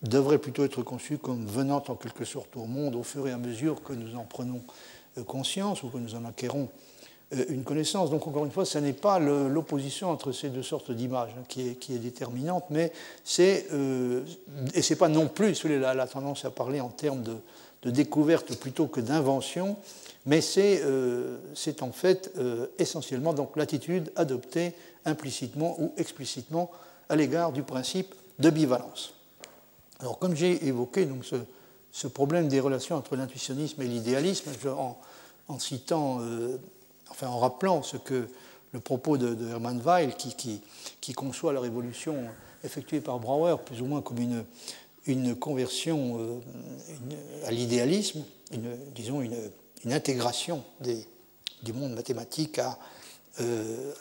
[0.00, 3.36] devrait plutôt être conçue comme venant en quelque sorte au monde au fur et à
[3.36, 4.62] mesure que nous en prenons
[5.18, 6.70] euh, conscience ou que nous en acquérons
[7.34, 8.08] euh, une connaissance.
[8.08, 11.60] Donc encore une fois, ce n'est pas l'opposition entre ces deux sortes d'images hein, qui,
[11.68, 12.90] est, déterminante, mais
[13.22, 13.66] c'est,
[14.72, 17.36] et ce n'est pas non plus, la tendance à parler en termes de,
[17.84, 19.76] de découverte plutôt que d'invention,
[20.26, 21.36] mais c'est euh,
[21.80, 24.74] en fait euh, essentiellement donc l'attitude adoptée
[25.04, 26.70] implicitement ou explicitement
[27.08, 29.14] à l'égard du principe de bivalence.
[30.00, 31.06] Alors comme j'ai évoqué
[31.92, 34.98] ce, problème des relations entre l'intuitionnisme et l'idéalisme, en,
[35.48, 36.56] en, citant, euh,
[37.10, 38.26] enfin en rappelant ce que
[38.72, 40.60] le propos de, Hermann Weil, qui,
[41.00, 42.24] qui, conçoit la révolution
[42.64, 44.44] effectuée par Brouwer plus ou moins comme une,
[45.06, 48.24] une conversion euh, à l'idéalisme,
[48.94, 49.36] disons une,
[49.86, 50.64] intégration
[51.62, 52.78] du monde mathématique à,
[53.40, 53.92] euh,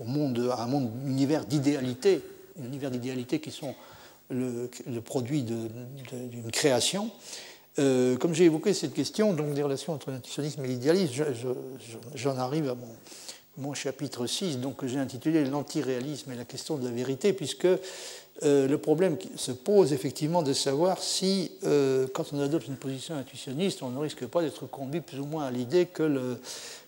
[0.00, 0.72] au monde, à un
[1.06, 2.20] univers d'idéalité,
[2.60, 3.76] un univers d'idéalité qui sont
[4.30, 4.68] le,
[5.04, 7.10] produit d'une création.
[7.78, 11.26] Euh, comme j'ai évoqué cette question donc des relations entre l'intuitionnisme et l'idéalisme,
[12.16, 12.88] j'en arrive à mon,
[13.58, 17.68] mon, chapitre 6, donc, que j'ai intitulé L'antiréalisme et la question de la vérité, puisque
[18.44, 23.16] euh, le problème se pose effectivement de savoir si, euh, quand on adopte une position
[23.16, 26.38] intuitionniste, on ne risque pas d'être conduit plus ou moins à l'idée que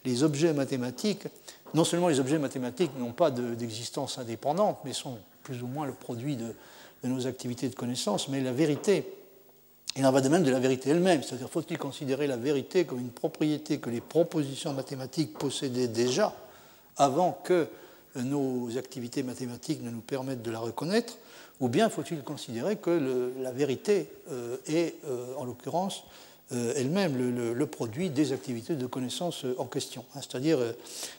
[0.05, 1.27] les objets mathématiques,
[1.75, 5.93] non seulement les objets mathématiques n'ont pas d'existence indépendante, mais sont plus ou moins le
[5.93, 6.55] produit de,
[7.03, 9.11] nos activités de connaissance, mais la vérité,
[9.97, 13.01] il en va de même de la vérité elle-même, c'est-à-dire faut-il considérer la vérité comme
[13.01, 16.35] une propriété que les propositions mathématiques possédaient déjà
[16.97, 17.69] avant que
[18.17, 21.19] nos activités mathématiques ne nous permettent de la reconnaître,
[21.61, 26.05] ou bien faut-il considérer que la vérité euh, est, euh, en l'occurrence,
[26.53, 30.05] euh, elle-même le, produit des activités de connaissance en question.
[30.15, 30.21] Hein.
[30.23, 30.59] C'est-à-dire,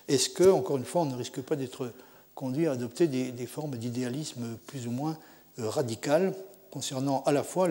[0.08, 1.92] est-ce que, encore une fois, on ne risque pas d'être
[2.36, 5.18] conduit à adopter des, formes d'idéalisme plus ou moins
[5.58, 6.34] radicales
[6.72, 7.70] concernant à la fois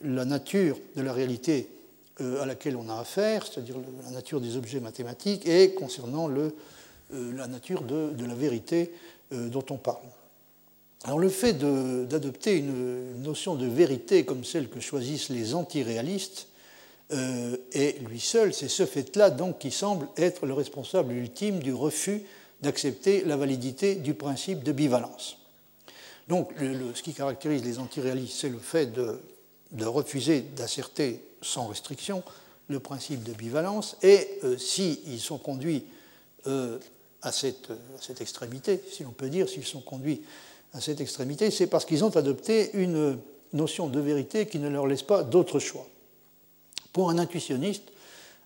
[0.00, 1.68] la nature de la réalité
[2.20, 6.54] à laquelle on a affaire, c'est-à-dire la nature des objets mathématiques, et concernant le,
[7.12, 8.92] la nature de, la vérité
[9.30, 10.02] dont on parle.
[11.04, 16.48] Alors le fait d'adopter une, notion de vérité comme celle que choisissent les antiréalistes
[17.12, 22.22] et lui seul, c'est ce fait-là donc qui semble être le responsable ultime du refus
[22.62, 25.38] d'accepter la validité du principe de bivalence.
[26.28, 26.52] Donc,
[26.94, 32.22] ce qui caractérise les antiréalistes, c'est le fait de, refuser d'asserter sans restriction
[32.68, 35.84] le principe de bivalence, et euh, s'ils sont conduits
[36.46, 36.78] euh,
[37.22, 37.70] à, cette,
[38.20, 40.22] extrémité, si l'on peut dire, s'ils sont conduits
[40.72, 43.18] à cette extrémité, c'est parce qu'ils ont adopté une
[43.52, 45.86] notion de vérité qui ne leur laisse pas d'autre choix.
[46.92, 47.84] Pour un intuitionniste,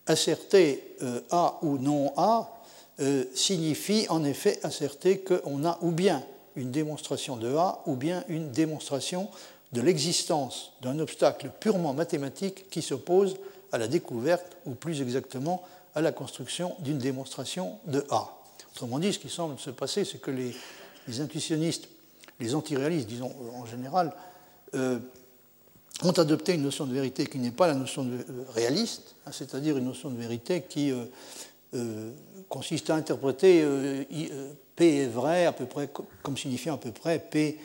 [0.06, 2.50] asserter euh, A ou non A
[3.34, 6.22] signifie en effet asserter qu'on a ou bien
[6.54, 9.28] une démonstration de A ou bien une démonstration
[9.72, 13.36] de l'existence d'un obstacle purement mathématique qui s'oppose
[13.72, 15.62] à la découverte, ou plus exactement
[15.96, 18.32] à la construction d'une démonstration de A.
[18.74, 21.88] Autrement dit, ce qui semble se passer, c'est que les, intuitionnistes,
[22.40, 24.12] les antiréalistes, disons en général,
[24.74, 24.98] euh,
[26.02, 29.30] ont adopté une notion de vérité qui n'est pas la notion de euh, réaliste, hein,
[29.32, 30.92] c'est-à-dire une notion de vérité qui
[31.74, 32.10] euh,
[32.48, 33.64] consiste à interpréter
[34.76, 35.88] P est vrai à peu près
[36.22, 37.58] comme signifiant à peu près P,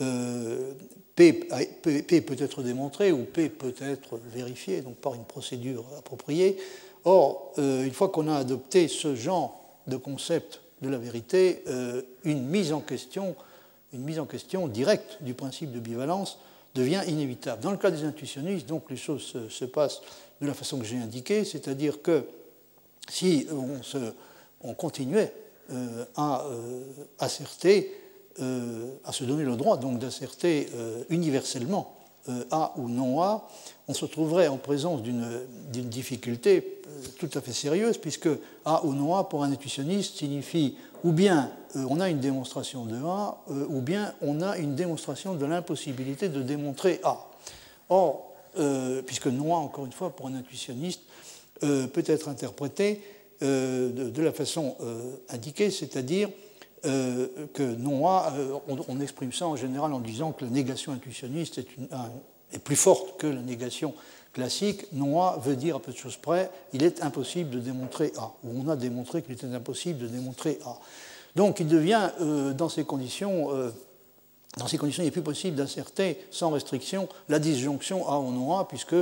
[0.00, 0.72] euh,
[1.14, 6.58] P, P, peut être démontré ou P peut être vérifié, donc par une procédure appropriée.
[7.04, 9.55] Or, euh, une fois qu'on a adopté ce genre
[9.86, 13.34] de concept de la vérité, euh, une mise en question,
[13.92, 14.04] une
[14.68, 16.38] directe du principe de bivalence
[16.74, 17.62] devient inévitable.
[17.62, 20.02] Dans le cas des intuitionnistes, donc les choses se, se passent
[20.40, 22.26] de la façon que j'ai indiquée, c'est-à-dire que
[23.08, 23.46] si
[24.62, 25.32] on, continuait
[25.70, 26.82] euh, à euh,
[28.40, 30.68] euh, à se donner le droit donc d'asserter
[31.08, 31.96] universellement
[32.50, 33.48] A ou non A,
[33.88, 36.75] on se trouverait en présence d'une difficulté
[37.18, 38.28] tout à fait sérieuse, puisque
[38.64, 42.96] A ou non A pour un intuitionniste signifie ou bien on a une démonstration de
[42.96, 47.18] A, ou bien on a une démonstration de l'impossibilité de démontrer A.
[47.90, 48.32] Or,
[49.04, 51.02] puisque non A, encore une fois, pour un intuitionniste,
[51.60, 53.02] peut être interprété
[53.42, 56.30] euh, de, la façon euh, indiquée, c'est-à-dire
[56.86, 58.32] euh, que non A,
[58.66, 61.66] on, exprime ça en général en disant que la négation intuitionniste est,
[62.52, 63.92] est plus forte que la négation
[64.36, 64.86] classique.
[64.92, 68.32] Non A veut dire à peu de choses près, il est impossible de démontrer A,
[68.44, 70.78] ou on a démontré qu'il était impossible de démontrer A.
[71.34, 72.10] Donc il devient,
[72.56, 73.50] dans ces conditions,
[74.56, 78.58] dans ces conditions, il n'est plus possible d'asserter sans restriction la disjonction A ou non
[78.58, 78.94] A, puisque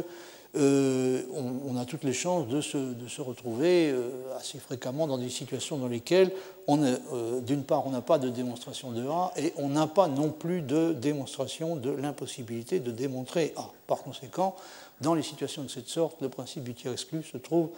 [0.57, 1.23] euh,
[1.67, 5.89] on, a toutes les chances de se, retrouver euh, assez fréquemment dans des situations dans
[5.89, 6.31] lesquelles,
[6.69, 10.31] euh, d'une part, on n'a pas de démonstration de A et on n'a pas non
[10.31, 13.69] plus de démonstration de l'impossibilité de démontrer A.
[13.89, 14.55] Par conséquent,
[15.01, 17.71] dans les situations de cette sorte, le principe du tiers exclu se trouve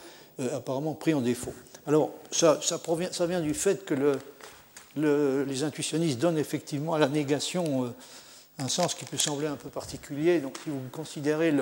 [0.52, 1.54] apparemment pris en défaut.
[1.86, 2.60] Alors, ça,
[3.26, 4.18] vient du fait que
[4.96, 7.94] les intuitionnistes donnent effectivement à la négation
[8.58, 10.40] un sens qui peut sembler un peu particulier.
[10.40, 11.52] Donc, si vous considérez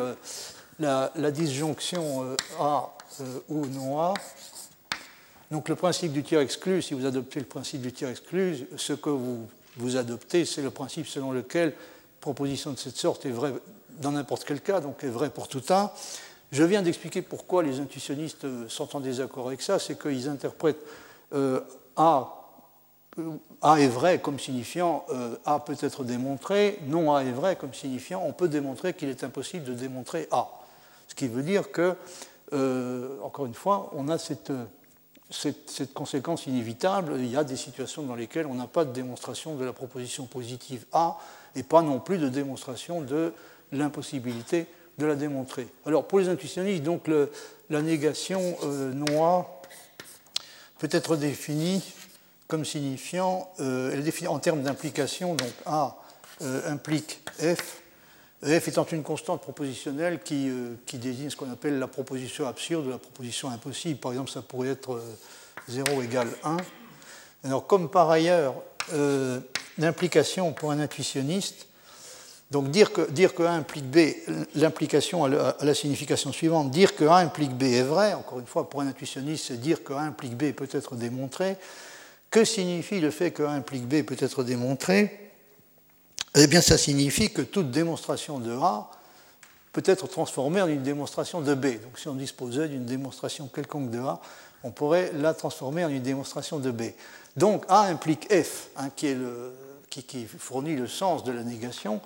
[0.79, 4.15] la, disjonction euh, A euh, ou non A.
[5.51, 8.93] Donc le principe du tiers exclu, si vous adoptez le principe du tiers exclu, ce
[8.93, 11.75] que vous adoptez, c'est le principe selon lequel
[12.21, 13.53] proposition de cette sorte est vraie
[14.01, 15.95] dans n'importe quel cas, donc est vraie pour tout A.
[16.53, 20.85] Je viens d'expliquer pourquoi les intuitionnistes euh, sont en désaccord avec ça, c'est qu'ils interprètent
[21.97, 22.41] A
[23.63, 25.07] a est vrai comme signifiant
[25.45, 29.23] A peut être démontré, non A est vrai comme signifiant on peut démontrer qu'il est
[29.23, 30.49] impossible de démontrer A.
[31.09, 31.95] Ce qui veut dire que,
[32.53, 34.53] euh, encore une fois, on a cette,
[35.95, 37.15] conséquence inévitable.
[37.19, 40.27] Il y a des situations dans lesquelles on n'a pas de démonstration de la proposition
[40.27, 41.19] positive A
[41.57, 43.33] et pas non plus de démonstration de
[43.73, 44.67] l'impossibilité
[44.99, 45.67] de la démontrer.
[45.87, 47.09] Alors pour les intuitionnistes, donc
[47.71, 49.47] la négation euh, A
[50.79, 51.83] peut être définie
[52.47, 55.97] comme signifiant, euh, elle est définie en termes d'implication, donc A
[56.67, 57.85] implique F
[58.45, 62.91] f étant une constante propositionnelle qui, euh, désigne ce qu'on appelle la proposition absurde ou
[62.91, 63.99] la proposition impossible.
[63.99, 65.03] Par exemple, ça pourrait être
[65.69, 66.59] 0 euh, égale 1.
[67.45, 68.55] Alors, comme par ailleurs,
[68.93, 69.41] euh,
[69.79, 71.69] l'implication pour un intuitionniste,
[72.51, 74.15] donc dire que, dire que A implique B,
[74.55, 78.69] l'implication à, la signification suivante, dire que A implique B est vrai, encore une fois,
[78.69, 81.57] pour un intuitionniste, c'est dire que A implique B peut être démontré.
[82.31, 85.33] Que signifie le fait que A implique B peut être démontré?
[86.37, 88.91] Eh bien, ça signifie que toute démonstration de A
[89.73, 91.81] peut être transformée en une démonstration de B.
[91.83, 94.21] Donc, si on disposait d'une démonstration quelconque de A,
[94.63, 96.83] on pourrait la transformer en une démonstration de B.
[97.37, 99.19] Donc, A implique F, hein, qui, est
[99.91, 102.01] qui, fournit le sens de la négation.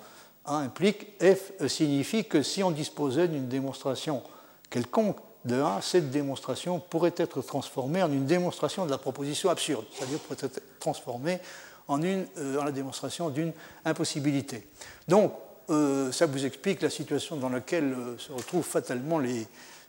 [0.55, 4.23] Implique F signifie que si on disposait d'une démonstration
[4.69, 9.85] quelconque de A, cette démonstration pourrait être transformée en une démonstration de la proposition absurde,
[9.93, 11.39] c'est-à-dire pourrait être transformée
[11.87, 13.53] en, une, euh, la démonstration d'une
[13.85, 14.67] impossibilité.
[15.07, 15.33] Donc,
[15.69, 19.47] euh, ça vous explique la situation dans laquelle euh, se retrouvent fatalement les,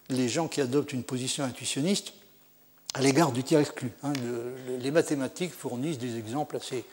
[0.08, 2.12] les gens qui adoptent une position intuitionniste
[2.94, 3.92] à l'égard du tiers exclu.
[4.02, 4.12] Hein.
[4.80, 6.84] les mathématiques fournissent des exemples assez,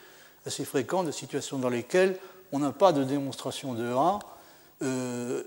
[0.46, 2.16] assez, fréquents de situations dans lesquelles
[2.52, 4.18] on n'a pas de démonstration de A,
[4.82, 5.42] euh,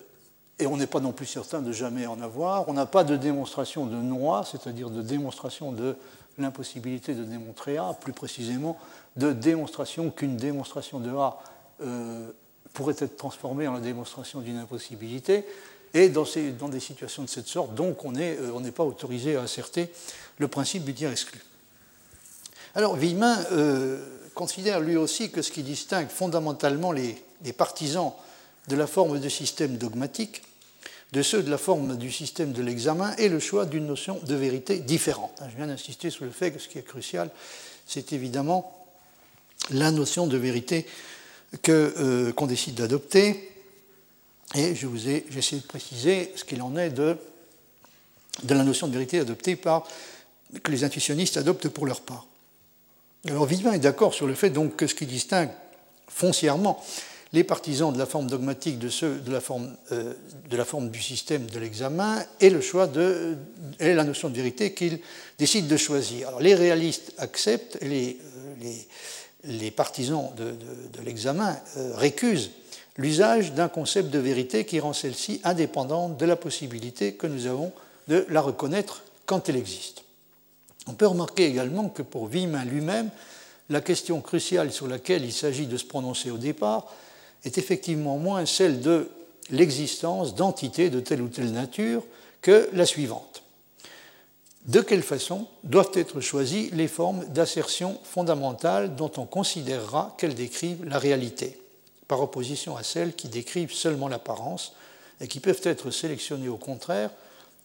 [0.59, 2.69] et on n'est pas non plus certain de jamais en avoir.
[2.69, 5.95] On n'a pas de démonstration de non A, c'est-à-dire de démonstration de
[6.37, 8.77] l'impossibilité de démontrer A, plus précisément
[9.15, 11.39] de démonstration qu'une démonstration de A
[11.81, 12.31] euh,
[12.73, 15.45] pourrait être transformée en la démonstration d'une impossibilité.
[15.93, 16.25] Et dans,
[16.69, 19.91] des situations de cette sorte, donc, on n'est euh, pas autorisé à asserter
[20.37, 21.43] le principe du tiers exclu.
[22.75, 27.15] Alors, Villemin euh, considère lui aussi que ce qui distingue fondamentalement les,
[27.57, 28.13] partisans
[28.67, 30.43] de la forme de système dogmatique
[31.11, 34.35] de ceux de la forme du système de l'examen est le choix d'une notion de
[34.35, 35.41] vérité différente.
[35.49, 37.29] Je viens d'insister sur le fait que ce qui est crucial,
[37.85, 38.87] c'est évidemment
[39.71, 40.87] la notion de vérité
[41.67, 43.51] euh, qu'on décide d'adopter.
[44.55, 47.17] Et je vous essayé de préciser ce qu'il en est de,
[48.43, 49.85] de la notion de vérité adoptée par,
[50.63, 52.25] que les intuitionnistes adoptent pour leur part.
[53.27, 55.49] Alors Vivien est d'accord sur le fait donc que ce qui distingue
[56.07, 56.83] foncièrement
[57.33, 60.13] les partisans de la forme dogmatique de ceux de la forme, euh,
[60.91, 63.37] du système de l'examen et le choix de
[63.79, 64.99] la notion de vérité qu'ils
[65.39, 66.39] décident de choisir.
[66.39, 68.87] Les réalistes acceptent, les, euh, les,
[69.59, 70.55] les partisans de,
[71.05, 72.51] l'examen euh, récusent
[72.97, 77.71] l'usage d'un concept de vérité qui rend celle-ci indépendante de la possibilité que nous avons
[78.07, 80.00] de la reconnaître quand elle existe.
[80.87, 83.09] On peut remarquer également que pour Wieman lui-même,
[83.69, 86.91] la question cruciale sur laquelle il s'agit de se prononcer au départ
[87.45, 89.09] est effectivement moins celle de
[89.49, 92.03] l'existence d'entités de telle ou telle nature
[92.41, 93.43] que la suivante.
[94.65, 100.85] De quelle façon doivent être choisies les formes d'assertion fondamentale dont on considérera qu'elles décrivent
[100.85, 101.59] la réalité,
[102.07, 104.73] par opposition à celles qui décrivent seulement l'apparence
[105.19, 107.09] et qui peuvent être sélectionnées au contraire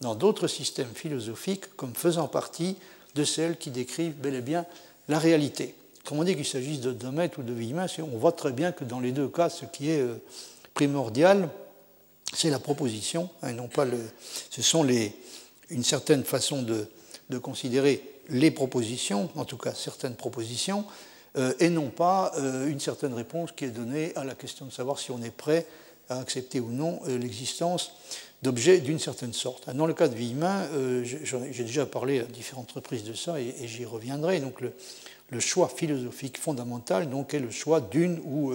[0.00, 2.76] dans d'autres systèmes philosophiques comme faisant partie
[3.16, 4.64] de celles qui décrivent bel et bien
[5.08, 5.74] la réalité.
[6.04, 8.84] Comme on dit qu'il s'agisse de Domet ou de Villemin, on voit très bien que
[8.84, 10.22] dans les deux cas, ce qui est euh,
[10.74, 11.48] primordial,
[12.32, 13.98] c'est la proposition, et non pas le.
[14.50, 14.86] Ce sont
[15.68, 16.88] une certaine façon de,
[17.38, 20.84] considérer les propositions, en tout cas certaines propositions,
[21.36, 24.72] euh, et non pas euh, une certaine réponse qui est donnée à la question de
[24.72, 25.66] savoir si on est prêt
[26.08, 27.92] à accepter ou non l'existence
[28.42, 29.68] d'objets d'une certaine sorte.
[29.70, 30.68] Dans le cas de Villemin,
[31.02, 34.40] j'ai déjà parlé à différentes reprises de ça et, j'y reviendrai.
[34.40, 38.54] Donc le, choix philosophique fondamental donc, est le choix d'une ou,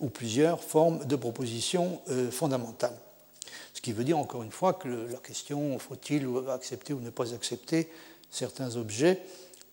[0.00, 2.00] ou, plusieurs formes de propositions
[2.30, 2.96] fondamentales.
[3.74, 7.34] Ce qui veut dire encore une fois que la question faut-il accepter ou ne pas
[7.34, 7.88] accepter
[8.30, 9.20] certains objets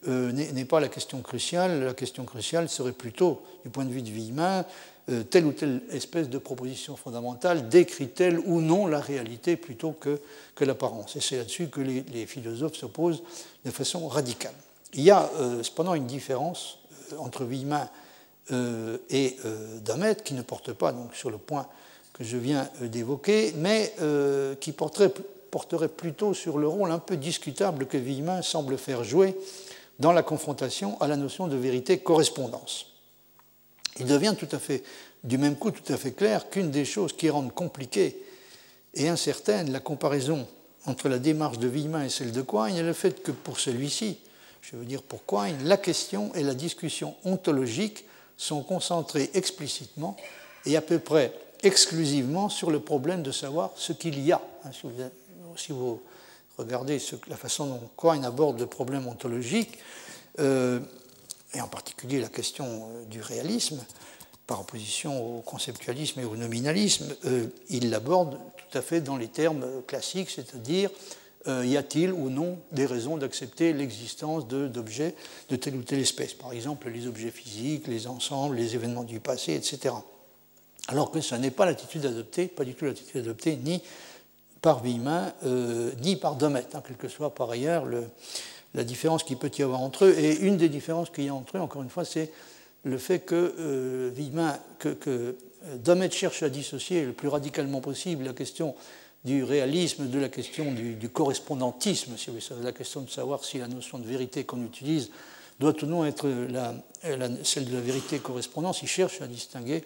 [0.07, 1.83] euh, n'est pas la question cruciale.
[1.83, 4.65] La question cruciale serait plutôt, du point de vue de vie humain,
[5.09, 10.19] euh, telle ou telle espèce de proposition fondamentale décrit-elle ou non la réalité plutôt que,
[10.55, 11.15] que l'apparence.
[11.15, 13.23] Et c'est là-dessus que les, philosophes s'opposent
[13.63, 14.53] de façon radicale.
[14.93, 16.79] Il y a euh, cependant une différence
[17.17, 17.87] entre Villemin
[19.09, 19.37] et
[19.83, 21.67] Damet qui ne porte pas donc, sur le point
[22.15, 25.09] que je viens euh, d'évoquer, mais euh, qui porterait,
[25.89, 29.37] plutôt sur le rôle un peu discutable que Villemin semble faire jouer
[29.99, 32.94] dans la confrontation à la notion de vérité-correspondance.
[33.99, 34.83] Il devient tout à fait,
[35.23, 38.21] du même coup, tout à fait clair qu'une des choses qui rendent compliquée
[38.93, 40.47] et incertaine la comparaison
[40.85, 44.19] entre la démarche de Villemin et celle de Quine est le fait que pour celui-ci,
[44.61, 48.05] je veux dire pour Quine, la question et la discussion ontologique
[48.37, 50.17] sont concentrées explicitement
[50.65, 51.33] et à peu près
[51.63, 54.41] exclusivement sur le problème de savoir ce qu'il y a.
[54.65, 54.69] Hein,
[55.55, 56.01] si vous,
[56.57, 59.77] regardez la façon dont Quine aborde le problème ontologique,
[60.39, 60.79] euh,
[61.55, 63.83] et en particulier la question euh, du réalisme,
[64.47, 69.27] par opposition au conceptualisme et au nominalisme, euh, il l'aborde tout à fait dans les
[69.27, 70.89] termes classiques, c'est-à-dire
[71.47, 75.13] y a-t-il ou non des raisons d'accepter l'existence d'objets
[75.49, 76.33] de telle ou telle espèce?
[76.33, 79.93] Par exemple, les objets physiques, les ensembles, les événements du passé, etc
[80.87, 83.81] alors que ce n'est pas l'attitude adoptée, pas du tout l'attitude adoptée ni
[84.61, 87.85] par Villemin, euh, ni par Domet, hein, quelle que soit par ailleurs
[88.75, 90.15] la différence qu'il peut y avoir entre eux.
[90.17, 92.31] Et une des différences qu'il y a entre eux, encore une fois, c'est
[92.83, 94.11] le fait que euh,
[94.77, 95.35] que, que
[95.77, 98.75] Domet cherche à dissocier le plus radicalement possible la question
[99.23, 103.67] du réalisme de la question du, correspondantisme, si vous la question de savoir si la
[103.67, 105.09] notion de vérité qu'on utilise
[105.59, 106.29] doit ou non être
[107.43, 108.83] celle de la vérité correspondance.
[108.83, 109.83] Il cherche à distinguer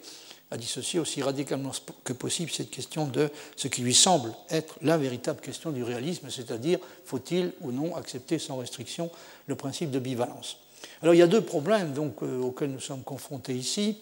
[0.50, 1.70] à dissocier aussi radicalement
[2.04, 6.28] que possible cette question de ce qui lui semble être la véritable question du réalisme,
[6.28, 9.10] c'est-à-dire faut-il ou non accepter sans restriction
[9.46, 10.58] le principe de bivalence.
[11.02, 13.98] Alors il y a deux problèmes donc, euh, auxquels nous sommes confrontés ici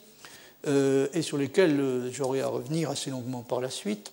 [0.67, 4.13] euh, et sur lesquels euh, j'aurai à revenir assez longuement par la suite.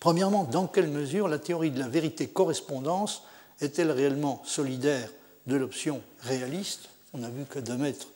[0.00, 3.22] Premièrement, dans quelle mesure la théorie de la vérité-correspondance
[3.60, 5.10] est-elle réellement solidaire
[5.46, 6.88] de l'option réaliste?
[7.12, 8.08] On a vu que Demetre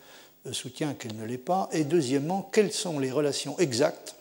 [0.52, 1.68] soutient qu'elle ne l'est pas.
[1.72, 4.16] Et deuxièmement, quelles sont les relations exactes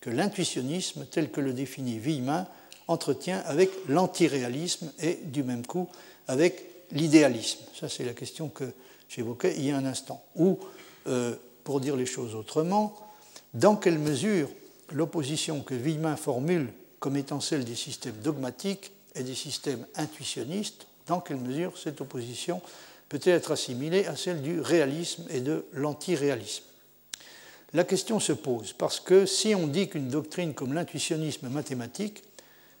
[0.00, 2.46] que l'intuitionnisme, tel que le définit Villemin,
[2.88, 5.88] entretient avec l'antiréalisme et du même coup
[6.28, 7.60] avec l'idéalisme?
[7.78, 8.64] Ça, c'est la question que
[9.08, 10.22] j'évoquais il y a un instant.
[10.36, 10.58] Ou,
[11.06, 12.96] euh, pour dire les choses autrement,
[13.54, 14.48] dans quelle mesure
[14.92, 21.20] l'opposition que Villemin formule comme étant celle des systèmes dogmatiques et des systèmes intuitionnistes, dans
[21.20, 22.60] quelle mesure cette opposition
[23.08, 26.64] peut-elle être assimilée à celle du réalisme et de l'antiréalisme
[27.72, 32.22] La question se pose parce que si on dit qu'une doctrine comme l'intuitionnisme mathématique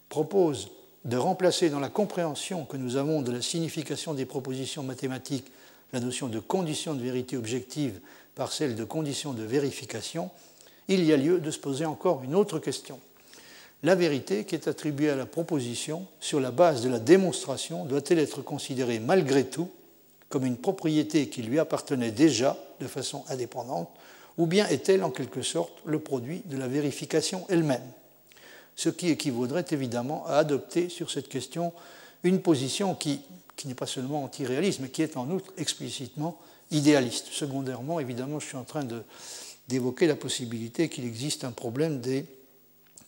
[0.08, 0.70] propose
[1.04, 5.46] de remplacer dans la compréhension que nous avons de la signification des propositions mathématiques
[5.92, 8.00] la notion de condition de vérité objective
[8.34, 10.30] par celle de condition de vérification,
[10.88, 13.00] il y a lieu de se poser encore une autre question.
[13.82, 18.18] La vérité qui est attribuée à la proposition sur la base de la démonstration doit-elle
[18.18, 19.70] être considérée malgré tout
[20.28, 23.90] comme une propriété qui lui appartenait déjà de façon indépendante,
[24.38, 27.86] ou bien est-elle en quelque sorte le produit de la vérification elle-même
[28.74, 31.72] Ce qui équivaudrait évidemment à adopter sur cette question
[32.22, 33.20] une position qui,
[33.64, 36.38] n'est pas seulement anti-réaliste, mais qui est en outre explicitement
[36.70, 37.28] idéaliste.
[37.30, 38.86] Secondairement, évidemment, je suis en train
[39.68, 42.02] d'évoquer la possibilité qu'il existe un problème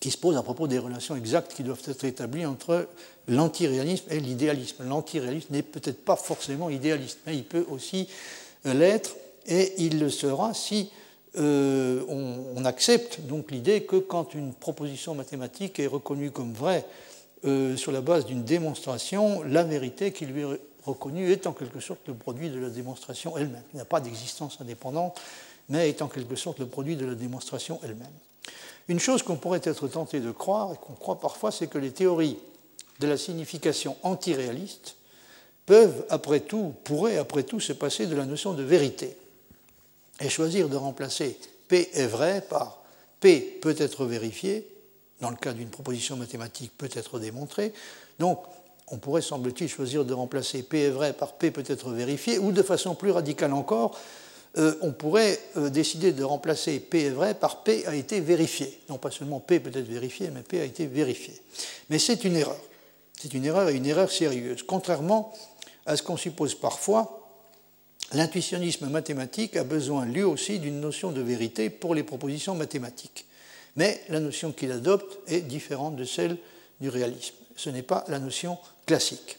[0.01, 2.89] qui se pose à propos des relations exactes qui doivent être établies entre
[3.29, 4.85] l'antiréalisme et l'idéalisme.
[4.89, 8.09] L'antiréalisme n'est peut-être pas forcément idéaliste, mais il peut aussi
[8.67, 9.17] euh, l'être,
[9.47, 10.91] et il le sera si
[11.37, 16.85] euh, on, accepte donc l'idée que quand une proposition mathématique est reconnue comme vraie
[17.45, 21.81] euh, sur la base d'une démonstration, la vérité qui lui est reconnue est en quelque
[21.81, 23.63] sorte le produit de la démonstration elle-même.
[23.73, 25.21] Il n'y a pas d'existence indépendante,
[25.69, 28.07] mais est en quelque sorte le produit de la démonstration elle-même.
[28.89, 31.93] Une chose qu'on pourrait être tenté de croire, et qu'on croit parfois, c'est que les
[31.93, 32.39] théories
[33.01, 34.97] de la signification antiréaliste
[35.67, 39.17] peuvent, après tout, pourraient après tout se passer de la notion de vérité
[40.21, 41.39] et choisir de remplacer
[41.69, 42.83] P est vrai par
[43.21, 44.67] P peut être vérifié,
[45.21, 47.73] dans le cas d'une proposition mathématique peut être démontrée.
[48.19, 48.41] Donc,
[48.91, 52.53] on pourrait, semble-t-il, choisir de remplacer P est vrai par P peut être vérifié, ou
[52.53, 53.99] de façon plus radicale encore,
[54.57, 58.81] euh, on pourrait euh, décider de remplacer P est vrai par P a été vérifié.
[58.89, 61.35] Non pas seulement P peut être vérifié, mais P a été vérifié.
[61.91, 62.59] Mais c'est une erreur.
[63.21, 64.63] C'est une erreur et une erreur sérieuse.
[64.63, 65.33] Contrairement
[65.87, 67.29] à ce qu'on suppose parfois,
[68.13, 73.27] l'intuitionnisme mathématique a besoin lui aussi d'une notion de vérité pour les propositions mathématiques.
[73.77, 76.37] Mais la notion qu'il adopte est différente de celle
[76.81, 77.35] du réalisme.
[77.57, 79.39] Ce n'est pas la notion classique.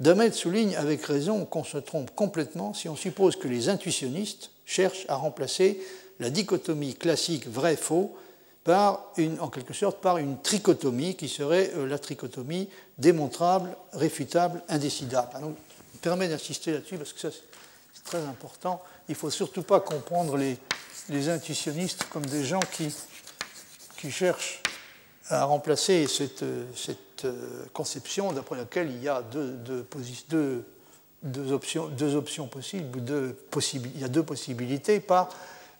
[0.00, 5.06] Demet souligne avec raison qu'on se trompe complètement si on suppose que les intuitionnistes cherchent
[5.08, 5.80] à remplacer
[6.20, 8.16] la dichotomie classique vrai-faux
[8.64, 12.68] par une, en quelque sorte par une trichotomie qui serait euh, la trichotomie
[12.98, 15.30] démontrable, réfutable, indécidable.
[15.40, 15.54] Je me
[16.00, 18.82] permets d'insister là-dessus parce que ça c'est très important.
[19.08, 20.58] Il ne faut surtout pas comprendre les,
[21.08, 22.94] les, intuitionnistes comme des gens qui,
[23.98, 24.62] qui cherchent
[25.28, 26.44] à remplacer cette,
[26.74, 29.58] cette euh, conception d'après laquelle il y a deux,
[31.22, 33.36] deux, options, deux options possibles, deux
[33.74, 35.28] il y a deux possibilités par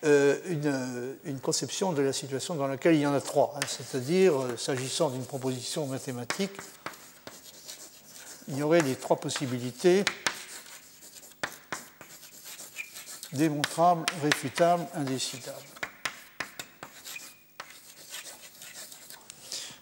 [0.05, 3.55] euh, une, une, conception de la situation dans laquelle il y en a trois.
[3.57, 3.66] Hein.
[3.66, 6.53] C'est-à-dire, euh, s'agissant d'une proposition mathématique,
[8.49, 10.05] il y aurait les trois possibilités
[13.33, 15.59] démontrable, réfutable, indécidable.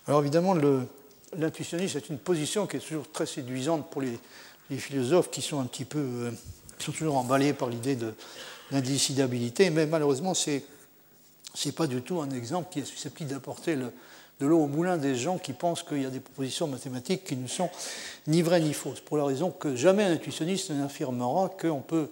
[0.09, 0.87] Alors évidemment, le,
[1.37, 4.19] l'intuitionnisme est une position qui est toujours très séduisante pour les,
[4.79, 6.33] philosophes qui sont un petit peu, euh,
[6.81, 8.15] sont toujours emballés par l'idée de
[8.73, 10.65] l'indécidabilité, mais malheureusement, c'est
[11.65, 13.79] n'est pas du tout un exemple qui est susceptible d'apporter
[14.41, 17.37] de l'eau au moulin des gens qui pensent qu'il y a des propositions mathématiques qui
[17.37, 17.71] ne sont
[18.27, 22.09] ni vraies ni fausses, pour la raison que jamais un intuitionniste n'affirmera qu'on peut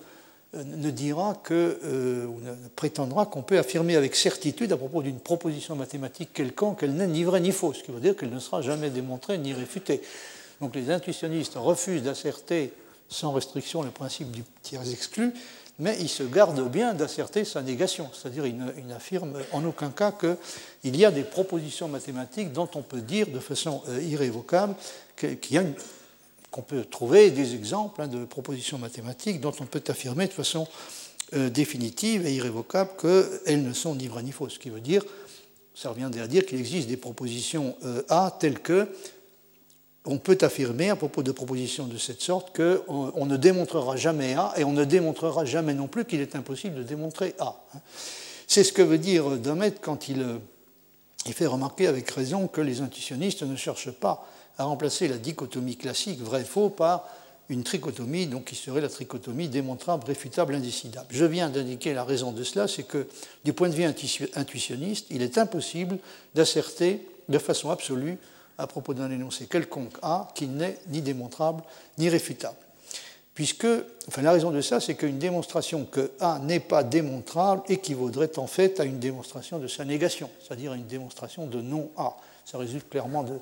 [0.55, 5.03] euh, ne dira que, euh, ou ne prétendra qu'on peut affirmer avec certitude à propos
[5.03, 8.31] d'une proposition mathématique quelconque qu'elle n'est ni vraie ni fausse, ce qui veut dire qu'elle
[8.31, 10.01] ne sera jamais démontrée ni réfutée.
[10.61, 12.73] Donc les intuitionnistes refusent d'asserter
[13.09, 15.33] sans restriction le principe du tiers exclu,
[15.79, 20.97] mais ils se gardent bien d'asserter sa négation, c'est-à-dire ils n'affirment en aucun cas qu'il
[20.97, 24.75] y a des propositions mathématiques dont on peut dire de façon euh, irrévocable
[26.51, 30.69] qu'on peut trouver des exemples hein, de propositions mathématiques dont on peut affirmer de façon
[31.35, 34.55] euh, définitive et irrévocable qu'elles ne sont ni vraies ni fausses.
[34.55, 35.03] Ce qui veut dire,
[35.75, 38.89] ça reviendrait à dire qu'il existe des propositions euh, A telles que
[40.05, 44.35] on peut affirmer à propos de propositions de cette sorte qu'on on ne démontrera jamais
[44.35, 47.57] A et on ne démontrera jamais non plus qu'il est impossible de démontrer A.
[47.75, 47.79] Hein.
[48.47, 50.25] C'est ce que veut dire Damet quand il,
[51.27, 54.29] il fait remarquer avec raison que les intuitionnistes ne cherchent pas
[54.59, 57.09] à remplacer la dichotomie classique vrai-faux par
[57.49, 61.09] une trichotomie, donc qui serait la trichotomie démontrable, réfutable, indécidable.
[61.11, 63.07] Je viens d'indiquer la raison de cela, c'est que
[63.45, 63.85] du point de vue
[64.35, 65.99] intuitionniste, il est impossible
[66.35, 68.19] d'asserter de façon absolue
[68.59, 71.63] à propos d'un énoncé quelconque A qui n'est ni démontrable
[71.99, 72.57] ni réfutable.
[73.35, 73.67] Puisque,
[74.07, 78.47] enfin, la raison de ça, c'est qu'une démonstration que A n'est pas démontrable équivaudrait en
[78.47, 82.17] fait à une démonstration de sa négation, c'est-à-dire à une démonstration de non A.
[82.45, 83.33] Ça résulte clairement de,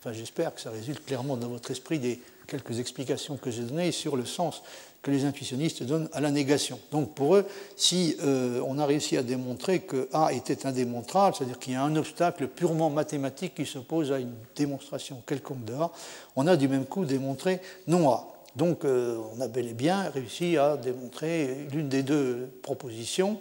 [0.00, 3.90] enfin, j'espère que ça résulte clairement dans votre esprit des quelques explications que j'ai données
[3.90, 4.62] sur le sens
[5.02, 6.78] que les intuitionnistes donnent à la négation.
[6.92, 7.44] Donc pour eux,
[7.76, 11.82] si euh, on a réussi à démontrer que A était indémontrable, c'est-à-dire qu'il y a
[11.82, 15.90] un obstacle purement mathématique qui s'oppose à une démonstration quelconque de A,
[16.36, 18.28] on a du même coup démontré non A.
[18.54, 23.40] Donc euh, on a bel et bien réussi à démontrer l'une des deux propositions,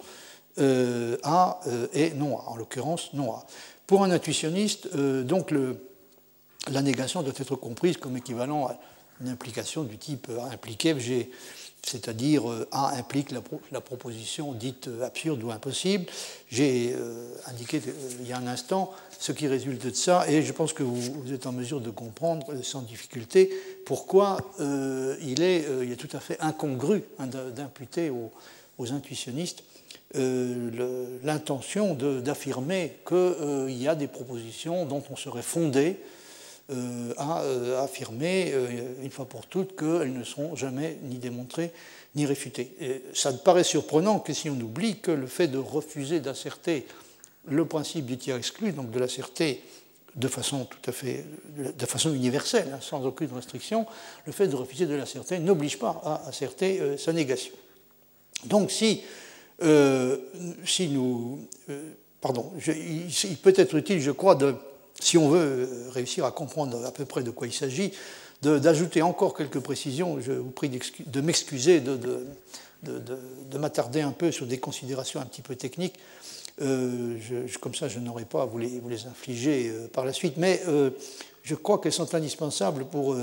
[0.57, 1.59] euh, A
[1.93, 3.45] et non A, en l'occurrence non A.
[3.85, 5.53] Pour un intuitionniste, donc
[6.71, 8.79] la négation doit être comprise comme équivalent à
[9.21, 11.29] une implication du type impliqué G,
[11.83, 16.05] c'est-à-dire euh, A implique la, proposition dite euh, absurde ou impossible.
[16.49, 17.81] J'ai euh, indiqué
[18.19, 21.31] il y a un instant ce qui résulte de ça, et je pense que vous,
[21.31, 23.51] êtes en mesure de comprendre sans difficulté
[23.85, 28.31] pourquoi il, est, il, est, tout à fait incongru hein, d'imputer aux,
[28.79, 29.63] aux, intuitionnistes
[30.15, 36.20] l'intention d'affirmer qu'il y a des propositions dont on serait fondé euh,
[37.17, 41.71] a euh, affirmé euh, une fois pour toutes qu'elles ne seront jamais ni démontrées
[42.15, 42.75] ni réfutées.
[43.13, 46.85] Ça ne paraît surprenant que si on oublie que le fait de refuser d'asserter
[47.47, 49.63] le principe du tiers exclu, donc de l'asserter
[50.17, 51.23] de façon tout à fait,
[51.55, 53.85] de façon universelle, hein, sans aucune restriction,
[54.25, 57.53] le fait de refuser de l'asserter n'oblige pas à asserter sa négation.
[58.43, 59.01] Donc si,
[60.65, 61.47] si nous,
[62.19, 64.53] pardon, il peut être utile, je crois, de
[65.01, 67.91] si on veut euh, réussir à comprendre à peu près de quoi il s'agit,
[68.41, 70.19] d'ajouter encore quelques précisions.
[70.19, 71.95] Je vous prie de m'excuser de,
[72.81, 75.95] de, m'attarder un peu sur des considérations un petit peu techniques.
[76.61, 77.17] Euh,
[77.59, 80.61] comme ça, je n'aurai pas à vous les, infliger euh, par la suite, mais
[81.43, 83.15] je crois qu'elles sont indispensables pour,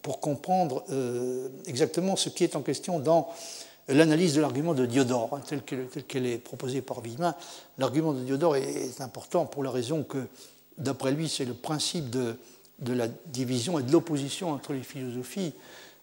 [0.00, 0.84] pour comprendre
[1.66, 3.28] exactement ce qui est en question dans
[3.88, 7.34] l'analyse de l'argument de Diodore, hein, tel qu'elle est proposée par Villemin.
[7.78, 10.26] L'argument de Diodore est important pour la raison que
[10.78, 12.36] D'après lui, c'est le principe de,
[12.80, 15.52] la division et de l'opposition entre les philosophies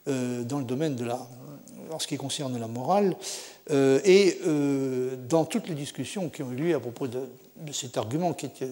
[0.07, 1.27] euh, dans le domaine de la,
[1.91, 3.15] en ce qui concerne la morale.
[3.71, 7.21] Euh, et euh, dans toutes les discussions qui ont eu lieu à propos de,
[7.71, 8.63] cet argument qui est,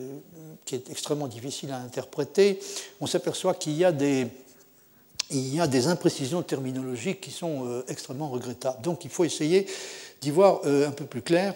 [0.66, 2.60] qui est, extrêmement difficile à interpréter,
[3.00, 4.28] on s'aperçoit qu'il y a des
[5.34, 8.82] il y a des imprécisions terminologiques qui sont extrêmement regrettables.
[8.82, 9.66] Donc il faut essayer
[10.20, 11.56] d'y voir un peu plus clair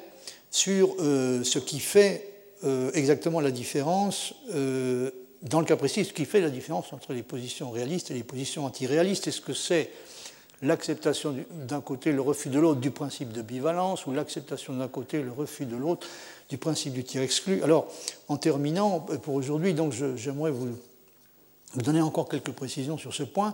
[0.50, 6.26] sur ce qui fait euh, exactement la différence, euh, dans le cas précis, ce qui
[6.26, 9.28] fait la différence entre les positions réalistes et les positions antiréalistes.
[9.28, 9.92] Est-ce que c'est
[10.62, 15.22] l'acceptation d'un côté, le refus de l'autre du principe de bivalence, ou l'acceptation d'un côté,
[15.22, 16.08] le refus de l'autre
[16.50, 17.62] du principe du tiers exclu?
[17.62, 17.88] Alors,
[18.30, 20.70] en terminant, euh, pour aujourd'hui, donc j'aimerais vous,
[21.76, 23.54] donner encore quelques précisions sur ce point.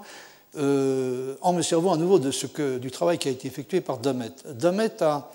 [0.56, 3.97] en me servant à nouveau de ce que, du travail qui a été effectué par
[3.97, 4.32] Damet.
[4.45, 5.32] Damet a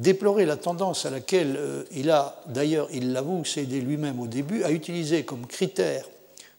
[0.00, 4.64] déplorer la tendance à laquelle euh, il a, d'ailleurs, il l'avoue, cédé lui-même au début,
[4.64, 6.04] à utiliser comme critère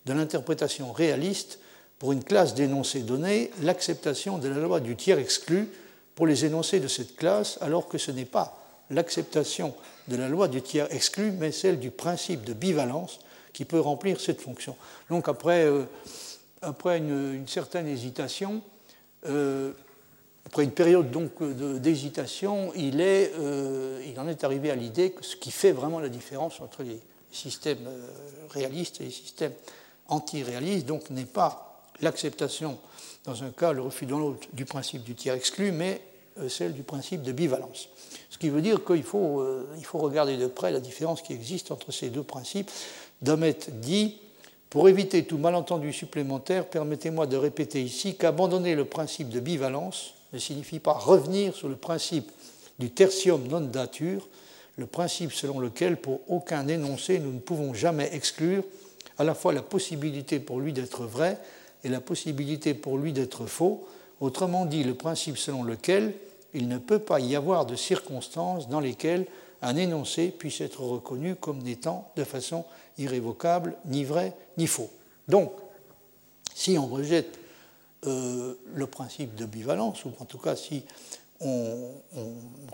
[0.05, 1.59] de l'interprétation réaliste
[1.99, 5.67] pour une classe d'énoncés donnés l'acceptation de la loi du tiers exclu
[6.15, 8.57] pour les énoncés de cette classe, alors que ce n'est pas
[8.91, 9.73] l'acceptation
[10.07, 13.19] de la loi du tiers exclu, mais celle du principe de bivalence
[13.53, 14.75] qui peut remplir cette fonction.
[15.09, 15.85] Donc après, euh,
[16.85, 18.61] une, certaine hésitation,
[19.25, 19.71] euh,
[20.51, 25.37] après une période donc d'hésitation, il, euh, il en est arrivé à l'idée que ce
[25.37, 26.99] qui fait vraiment la différence entre les
[27.31, 28.07] systèmes euh,
[28.49, 29.53] réalistes et les systèmes
[30.09, 32.77] anti-réalistes, donc n'est pas l'acceptation
[33.23, 36.01] dans un cas, le refus dans l'autre du principe du tiers exclu, mais
[36.39, 37.87] euh, celle du principe de bivalence.
[38.29, 39.41] Ce qui veut dire qu'il faut,
[39.83, 42.69] faut regarder de près la différence qui existe entre ces deux principes.
[43.21, 44.17] Damet dit
[44.69, 50.39] pour éviter tout malentendu supplémentaire, permettez-moi de répéter ici qu'abandonner le principe de bivalence ne
[50.39, 52.31] signifie pas revenir sur le principe
[52.79, 54.27] du tertium non dature,
[54.77, 58.63] le principe selon lequel pour aucun énoncé nous ne pouvons jamais exclure
[59.17, 61.37] à la fois la possibilité pour lui d'être vrai
[61.83, 63.85] et la possibilité pour lui d'être faux,
[64.19, 66.13] autrement dit le principe selon lequel
[66.53, 69.25] il ne peut pas y avoir de circonstances dans lesquelles
[69.61, 72.65] un énoncé puisse être reconnu comme n'étant de façon
[72.97, 74.89] irrévocable ni vrai ni faux.
[75.27, 75.51] Donc,
[76.53, 77.39] si on rejette
[78.07, 80.83] euh, le principe de bivalence, ou en tout cas si
[81.39, 81.91] on,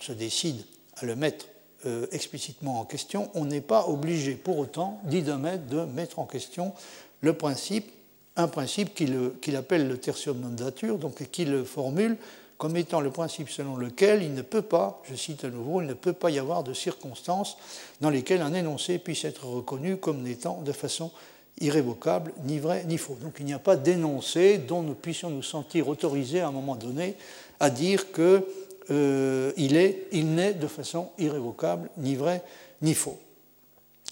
[0.02, 0.64] se décide
[0.96, 1.48] à le mettre
[1.86, 6.20] euh, explicitement en question, on n'est pas obligé pour autant, dit de mettre, de mettre
[6.20, 6.74] en question
[7.22, 7.92] le principe,
[8.36, 12.18] un principe qu'il appelle le tertium non datur, donc qu'il formule
[12.58, 15.88] comme étant le principe selon lequel il ne peut pas, je cite à nouveau, il
[15.88, 17.58] ne peut pas y avoir de circonstances
[18.02, 21.12] dans lesquelles un énoncé puisse être reconnu comme n'étant de façon
[21.60, 23.18] irrévocable, ni vrai ni faux.
[23.22, 26.76] Donc il n'y a pas d'énoncé dont nous puissions nous sentir autorisés à un moment
[26.76, 27.16] donné
[27.60, 28.44] à dire qu'il
[28.92, 32.44] euh, est, il n'est de façon irrévocable, ni vrai
[32.82, 33.20] ni faux.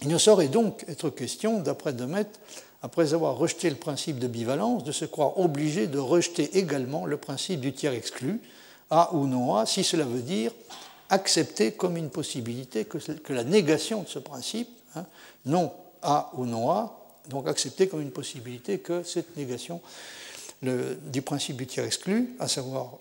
[0.02, 2.28] Il ne saurait donc être question, d'après Demet,
[2.82, 7.18] après avoir rejeté le principe de bivalence, de se croire obligé de rejeter également le
[7.18, 8.42] principe du tiers exclu,
[8.90, 10.52] A ou non A, si cela veut dire
[11.10, 12.98] accepter comme une possibilité que,
[13.34, 15.06] la négation de ce principe, hein,
[15.46, 15.72] non
[16.02, 19.82] A ou non A, donc accepter comme une possibilité que cette négation
[20.62, 22.98] du principe du tiers exclu, à savoir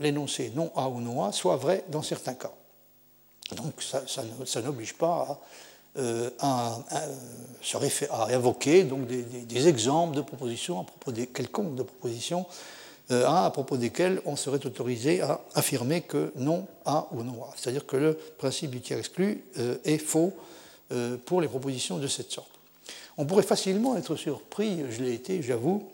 [0.00, 2.52] l'énoncé non A ou non A, soit vrai dans certains cas.
[3.54, 5.40] Donc ça, n'oblige pas
[5.98, 6.30] à, euh,
[8.84, 12.44] donc des, exemples de propositions à propos des quelconques de propositions
[13.12, 17.54] euh, à propos desquelles on serait autorisé à affirmer que non A ou non A.
[17.56, 20.32] C'est-à-dire que le principe du tiers exclu euh, est faux
[21.24, 22.55] pour les propositions de cette sorte.
[23.18, 25.88] On pourrait facilement être surpris, je l'ai été, j'avoue,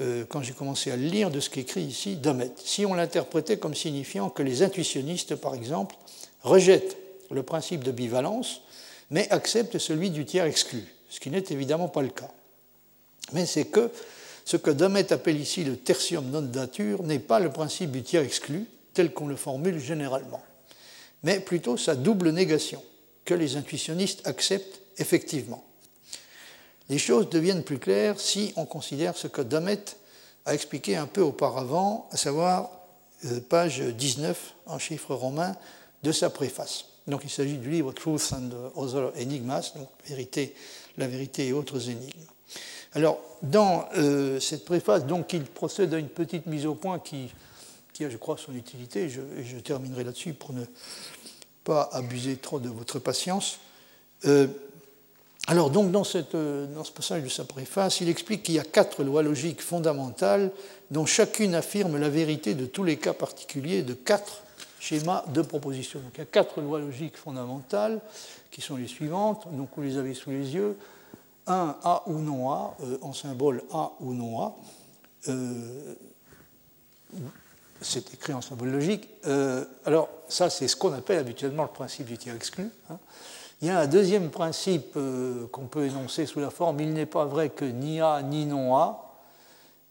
[0.00, 2.50] euh, quand j'ai commencé à lire de ce qu'écrit ici Domet.
[2.62, 5.96] Si on l'interprétait comme signifiant que les intuitionnistes, par exemple,
[6.42, 6.96] rejettent
[7.30, 8.62] le principe de bivalence,
[9.10, 12.30] mais acceptent celui du tiers exclu, ce qui n'est évidemment pas le cas.
[13.32, 13.90] Mais c'est que
[14.44, 18.22] ce que Domet appelle ici le tertium non datur n'est pas le principe du tiers
[18.22, 20.42] exclu, tel qu'on le formule généralement,
[21.22, 22.82] mais plutôt sa double négation,
[23.24, 25.64] que les intuitionnistes acceptent effectivement
[26.88, 29.84] les choses deviennent plus claires si on considère ce que Damet
[30.44, 32.70] a expliqué un peu auparavant, à savoir
[33.26, 35.56] euh, page 19 en chiffres romains
[36.02, 36.86] de sa préface.
[37.06, 40.54] Donc il s'agit du livre Truth and Other Enigmas, donc vérité,
[40.96, 42.26] la vérité et autres énigmes.
[42.94, 47.32] Alors, dans euh, cette préface, donc, il procède à une petite mise au point qui,
[47.94, 49.08] qui a, je crois, son utilité.
[49.08, 50.64] Je, je terminerai là-dessus pour ne
[51.64, 53.60] pas abuser trop de votre patience.
[54.26, 54.46] Euh,
[55.48, 58.64] alors, donc, dans, euh, dans, ce passage de sa préface, il explique qu'il y a
[58.64, 60.52] quatre lois logiques fondamentales
[60.92, 64.44] dont chacune affirme la vérité de tous les cas particuliers de quatre
[64.78, 65.98] schémas de proposition.
[65.98, 68.00] Donc, il y a quatre lois logiques fondamentales
[68.52, 69.48] qui sont les suivantes.
[69.52, 70.76] Donc, vous les avez sous les yeux.
[71.48, 74.56] Un, A ou non A, euh, en symbole A ou non A.
[75.26, 75.94] Euh,
[77.80, 79.08] c'est écrit en symbole logique.
[79.84, 82.70] alors, ça, c'est ce qu'on appelle habituellement le principe du tiers exclu.
[82.88, 82.98] Hein.
[83.62, 87.06] Il y a un deuxième principe euh, qu'on peut énoncer sous la forme il n'est
[87.06, 89.14] pas vrai que ni A ni non A.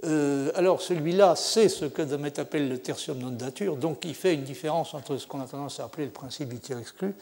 [0.04, 4.34] Euh, alors celui-là, c'est ce que Demet appelle le tertium non datur, donc il fait
[4.34, 7.14] une différence entre ce qu'on a tendance à appeler le principe du tiers exclu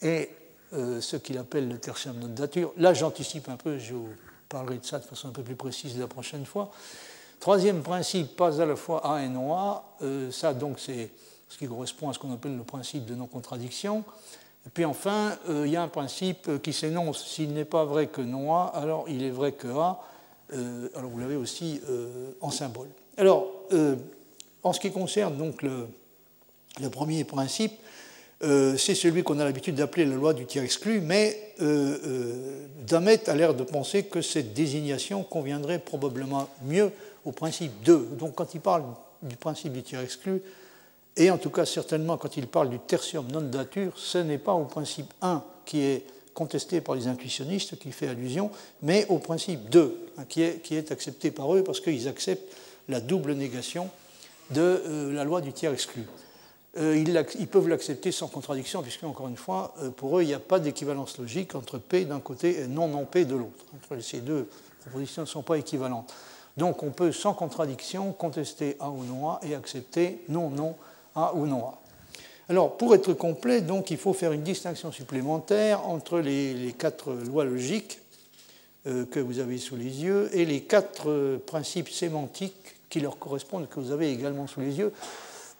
[0.00, 0.30] et
[0.72, 2.72] euh, ce qu'il appelle le tertium non datur.
[2.78, 4.08] Là, j'anticipe un peu, je vous
[4.48, 6.70] parlerai de ça de façon un peu plus précise la prochaine fois.
[7.38, 9.84] Troisième principe, pas à la fois A et non A,
[10.30, 11.10] ça donc c'est
[11.50, 14.04] ce qui correspond à ce qu'on appelle le principe de non-contradiction.
[14.66, 18.08] Et puis enfin, euh, il y a un principe qui s'énonce s'il n'est pas vrai
[18.08, 20.00] que non A, alors il est vrai que A.
[20.52, 22.88] Euh, alors vous l'avez aussi euh, en symbole.
[23.16, 23.48] Alors,
[24.62, 25.88] en ce qui concerne donc le,
[26.80, 27.72] le premier principe,
[28.42, 31.54] c'est celui qu'on a l'habitude d'appeler la loi du tiers exclu, mais
[32.86, 36.92] Damet a l'air de penser que cette désignation conviendrait probablement mieux
[37.24, 38.10] au principe 2.
[38.18, 38.84] Donc quand il parle
[39.22, 40.42] du principe du tiers exclu,
[41.16, 44.52] et en tout cas, certainement, quand il parle du tertium non datur, ce n'est pas
[44.52, 48.50] au principe 1 qui est contesté par les intuitionnistes qui fait allusion,
[48.82, 52.52] mais au principe 2 hein, qui, est, qui est accepté par eux parce qu'ils acceptent
[52.88, 53.88] la double négation
[54.50, 56.04] de euh, la loi du tiers exclu.
[56.78, 57.02] Euh,
[57.38, 60.38] ils, peuvent l'accepter sans contradiction, puisque, encore une fois, euh, pour eux, il n'y a
[60.38, 63.64] pas d'équivalence logique entre P d'un côté et non non P de l'autre.
[64.02, 64.46] Ces deux
[64.80, 66.12] propositions ne sont pas équivalentes.
[66.58, 70.74] Donc on peut sans contradiction contester A ou non A et accepter non non
[71.16, 71.78] a ou non A.
[72.48, 77.44] Alors, pour être complet, donc, il faut faire une distinction supplémentaire entre les, quatre lois
[77.44, 77.98] logiques
[78.86, 83.18] euh, que vous avez sous les yeux et les quatre euh, principes sémantiques qui leur
[83.18, 84.92] correspondent, que vous avez également sous les yeux.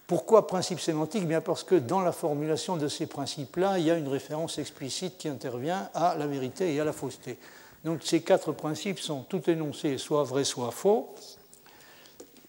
[0.06, 1.26] Pourquoi principes sémantiques?
[1.26, 5.18] Bien parce que dans la formulation de ces principes-là, il y a une référence explicite
[5.18, 7.36] qui intervient à la vérité et à la fausseté.
[7.84, 11.12] Donc ces quatre principes sont tout énoncés, soit vrai, soit faux.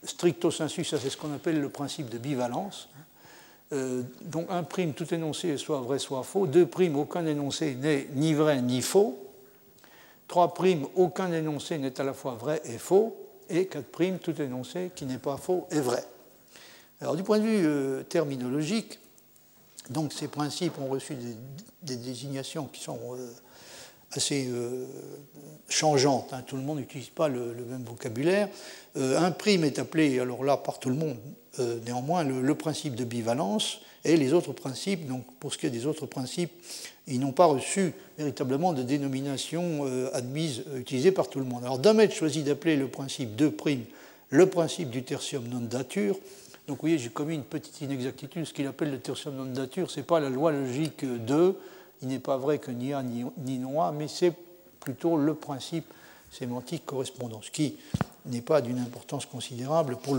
[0.03, 2.89] Stricto sensu, ça c'est ce qu'on appelle le principe de bivalence.
[3.73, 6.47] Euh, donc un prime, tout énoncé soit vrai, soit faux.
[6.47, 9.17] Deux primes, aucun énoncé n'est ni vrai ni faux.
[10.27, 13.15] Trois primes, aucun énoncé n'est à la fois vrai et faux.
[13.49, 16.03] Et quatre primes, tout énoncé qui n'est pas faux est vrai.
[17.01, 18.99] Alors du point de vue euh, terminologique,
[19.89, 23.31] Donc ces principes ont reçu des, désignations qui sont euh,
[24.11, 24.85] assez euh,
[25.69, 26.33] changeantes.
[26.33, 26.43] Hein.
[26.45, 28.49] Tout le monde n'utilise pas le, même vocabulaire.
[28.97, 31.17] Euh, un prime est appelé, alors là, par tout le monde,
[31.85, 33.79] néanmoins, le, principe de bivalence.
[34.05, 36.51] Et les autres principes, donc pour ce qui est des autres principes,
[37.07, 41.63] ils n'ont pas reçu véritablement de dénomination admise, utilisée par tout le monde.
[41.63, 43.83] Alors Damet choisit d'appeler le principe de prime
[44.29, 46.17] le principe du tertium non dature
[46.67, 48.43] donc vous voyez, j'ai commis une petite inexactitude.
[48.43, 51.55] Ce qu'il appelle le tertium non nature, ce n'est pas la loi logique 2.
[52.01, 53.23] Il n'est pas vrai que ni A ni,
[53.79, 54.33] A, mais c'est
[54.79, 55.91] plutôt le principe
[56.31, 57.77] sémantique correspondant, ce qui
[58.25, 60.17] n'est pas d'une importance considérable pour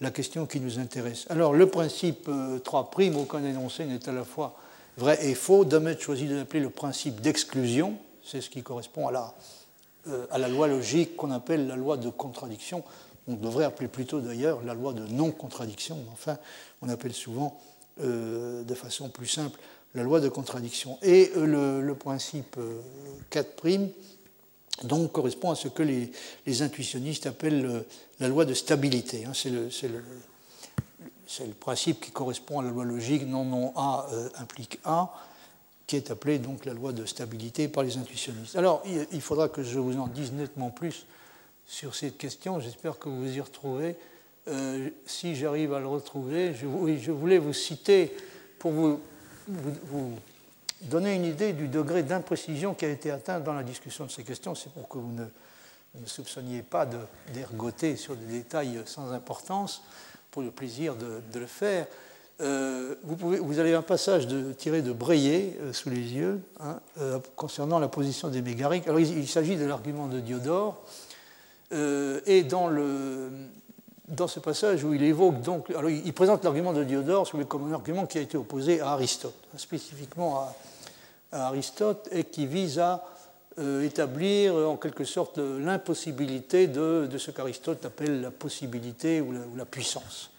[0.00, 1.26] la question qui nous intéresse.
[1.30, 2.28] Alors, le principe
[2.64, 4.56] 3', euh, aucun énoncé n'est à la fois
[4.98, 5.64] vrai et faux.
[5.64, 7.96] Damet choisit de l'appeler le principe d'exclusion.
[8.24, 9.34] C'est ce qui correspond à la,
[10.08, 12.82] euh, à la loi logique qu'on appelle la loi de contradiction
[13.28, 16.38] on devrait appeler plutôt d'ailleurs la loi de non-contradiction, enfin,
[16.82, 17.60] on appelle souvent
[18.02, 19.58] euh, de façon plus simple
[19.96, 20.98] la loi de contradiction.
[21.02, 22.56] Et euh, le, principe
[23.30, 23.88] 4' euh,
[24.84, 27.84] donc correspond à ce que les, intuitionnistes appellent
[28.20, 29.24] la loi de stabilité.
[29.24, 29.32] Hein.
[29.34, 34.06] c'est le, le, principe qui correspond à la loi logique non non A
[34.38, 35.12] implique A,
[35.86, 38.54] qui est appelée donc la loi de stabilité par les intuitionnistes.
[38.54, 38.82] Alors
[39.12, 41.06] il faudra que je vous en dise nettement plus
[41.66, 42.60] sur cette question.
[42.60, 43.96] J'espère que vous y retrouvez.
[44.48, 48.14] Euh, si j'arrive à le retrouver, je, voulais vous citer
[48.58, 49.00] pour vous,
[49.48, 50.12] vous,
[50.82, 54.24] donner une idée du degré d'imprécision qui a été atteint dans la discussion de ces
[54.24, 54.54] questions.
[54.54, 55.26] C'est pour que vous ne,
[56.06, 56.86] soupçonniez pas
[57.32, 59.82] d'ergoter sur des détails sans importance,
[60.30, 61.86] pour le plaisir de, le faire.
[62.42, 64.28] Euh, vous, vous, avez un passage
[64.58, 66.78] tiré de Breillet euh, sous les yeux hein,
[67.34, 68.86] concernant la position des mégariques.
[68.86, 70.82] Alors il, il s'agit de l'argument de Diodore
[71.72, 73.28] euh, et dans, le,
[74.08, 77.74] dans ce passage où il évoque donc, alors il présente l'argument de Diodore comme un
[77.74, 80.48] argument qui a été opposé à Aristote, spécifiquement
[81.32, 83.04] à, Aristote, et qui vise à
[83.58, 90.30] euh, établir en quelque sorte l'impossibilité de, ce qu'Aristote appelle la possibilité ou la, puissance.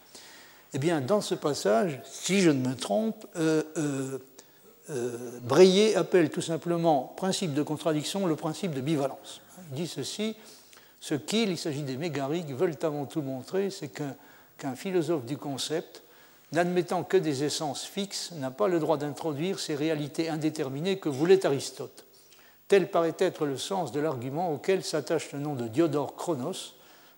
[0.73, 4.19] Eh bien, dans ce passage, si je ne me trompe, euh, euh
[5.97, 9.41] appelle tout simplement principe de contradiction le principe de bivalence.
[9.71, 10.35] Il dit ceci
[10.99, 16.03] ce qu'il, il s'agit des mégariques, veulent avant tout montrer, c'est qu'un philosophe du concept,
[16.51, 21.45] n'admettant que des essences fixes, n'a pas le droit d'introduire ces réalités indéterminées que voulait
[21.45, 22.05] Aristote.
[22.67, 26.75] Tel paraît être le sens de l'argument auquel s'attache le nom de Diodore Chronos,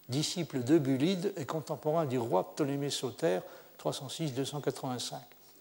[0.10, 3.40] disciple de Bulide et contemporain du roi Ptolémée Sauter,
[3.84, 5.16] 306-285.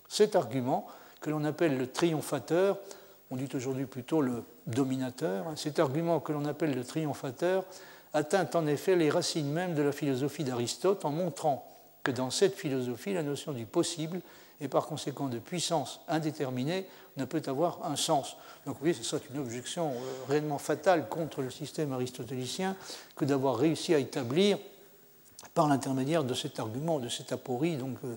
[0.09, 0.87] Cet argument,
[1.21, 2.79] que l'on appelle le triomphateur,
[3.31, 7.65] on dit aujourd'hui plutôt le dominateur, hein, cet argument que l'on appelle le triomphateur
[8.19, 11.65] atteint en effet les racines mêmes de la philosophie d'Aristote en montrant
[12.03, 14.21] que dans cette philosophie, la notion du possible
[14.61, 16.87] et par conséquent de puissance indéterminée
[17.17, 18.37] ne peut avoir un sens.
[18.67, 19.95] Donc oui, c'est ça une objection euh,
[20.29, 22.77] réellement fatale contre le système aristotélicien
[23.17, 24.59] que d'avoir réussi à établir
[25.55, 28.17] par l'intermédiaire de cet argument, de cette aporie donc, euh,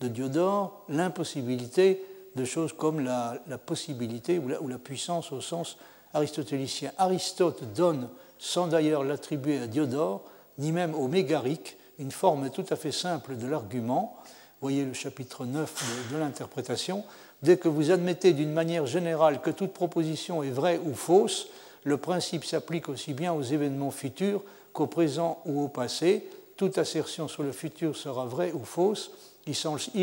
[0.00, 2.04] de Diodore, l'impossibilité
[2.34, 5.76] de choses comme la, possibilité ou la, puissance au sens
[6.14, 6.92] aristotélicien.
[6.96, 8.08] Aristote donne
[8.42, 10.24] sans d'ailleurs l'attribuer à Diodore,
[10.58, 14.16] ni même au mégarique, une forme tout à fait simple de l'argument.
[14.60, 17.04] Voyez le chapitre 9 de, l'interprétation.
[17.44, 21.50] Dès que vous admettez d'une manière générale que toute proposition est vraie ou fausse,
[21.84, 24.42] le principe s'applique aussi bien aux événements futurs
[24.72, 26.28] qu'au présent ou au passé.
[26.56, 29.12] Toute assertion sur le futur sera vraie ou fausse.
[29.46, 29.54] Il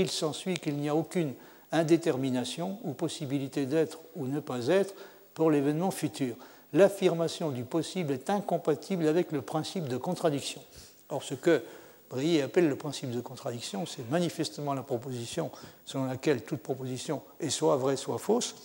[0.09, 1.33] s'ensuit qu'il n'y a aucune
[1.73, 4.93] indétermination ou possibilité d'être ou ne pas être
[5.33, 6.37] pour l'événement futur
[6.73, 10.61] l'affirmation du possible est incompatible avec le principe de contradiction.
[11.09, 11.63] Or, ce que
[12.09, 15.51] Brillet appelle le principe de contradiction, c'est manifestement la proposition
[15.85, 18.55] selon laquelle toute proposition est soit vraie, soit fausse,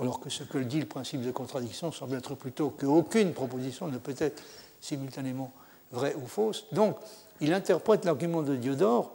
[0.00, 3.98] alors que ce que dit le principe de contradiction semble être plutôt qu'aucune proposition ne
[3.98, 4.42] peut être
[4.80, 5.52] simultanément
[5.92, 6.66] vraie ou fausse.
[6.72, 6.96] Donc,
[7.40, 9.12] il interprète l'argument de Diodore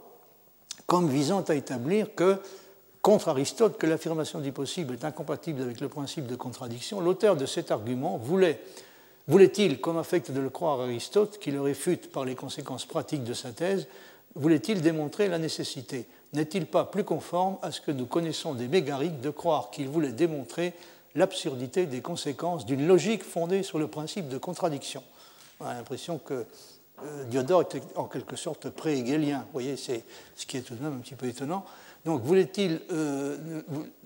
[0.86, 2.38] comme visant à établir que
[3.08, 7.46] contre Aristote que l'affirmation du possible est incompatible avec le principe de contradiction, l'auteur de
[7.46, 8.60] cet argument voulait,
[9.30, 13.34] voulait-il, comme affecte de le croire Aristote, qui le réfute par les conséquences pratiques de
[13.34, 13.88] sa thèse,
[14.36, 16.06] voulait-il démontrer la nécessité?
[16.34, 20.12] N'est-il pas plus conforme à ce que nous connaissons des mégariques de croire qu'il voulait
[20.12, 20.74] démontrer
[21.16, 25.02] l'absurdité des conséquences d'une logique fondée sur le principe de contradiction?
[25.62, 26.46] On a l'impression que
[27.06, 29.40] euh, Diodore était en quelque sorte pré-hégélien.
[29.46, 30.04] Vous voyez, c'est
[30.36, 31.64] ce qui est tout de même un petit peu étonnant.
[32.08, 33.38] Donc, euh,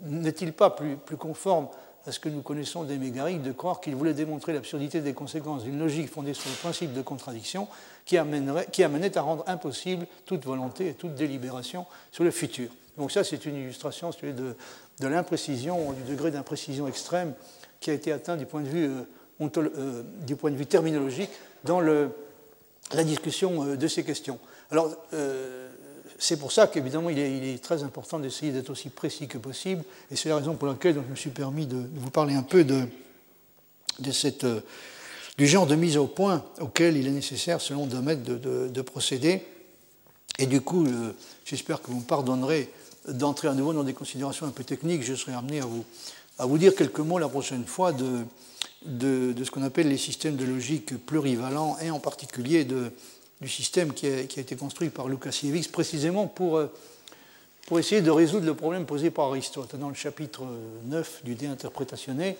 [0.07, 1.67] n'est-il pas plus, conforme
[2.07, 5.65] à ce que nous connaissons des Mégariques de croire qu'il voulait démontrer l'absurdité des conséquences
[5.65, 7.67] d'une logique fondée sur le principe de contradiction
[8.05, 12.71] qui, amènerait, qui amenait à rendre impossible toute volonté et toute délibération sur le futur?
[12.97, 17.35] Donc ça, c'est une illustration de, l'imprécision, du degré d'imprécision extrême
[17.79, 21.29] qui a été atteint du point de vue, euh, euh, du point de vue terminologique
[21.65, 24.39] dans la discussion de ces questions.
[24.71, 24.89] Alors,
[26.21, 30.15] c'est pour ça qu'évidemment, il, est, très important d'essayer d'être aussi précis que possible, et
[30.15, 32.85] c'est la raison pour laquelle je me suis permis de, vous parler un peu de,
[34.43, 34.61] euh,
[35.39, 39.43] du genre de mise au point auquel il est nécessaire, selon Domet, de, de procéder.
[40.37, 40.85] Et du coup,
[41.43, 42.71] j'espère que vous me pardonnerez
[43.07, 45.01] d'entrer à nouveau dans des considérations un peu techniques.
[45.01, 45.61] Je serai amené
[46.37, 48.19] à vous, dire quelques mots la prochaine fois de,
[48.85, 52.91] de, de ce qu'on appelle les systèmes de logique plurivalents, et en particulier de,
[53.41, 56.71] du système qui a, été construit par Lukasiewicz précisément pour, euh,
[57.67, 60.43] pour essayer de résoudre le problème posé par Aristote dans le chapitre
[60.85, 62.35] 9 du De Interpretatione,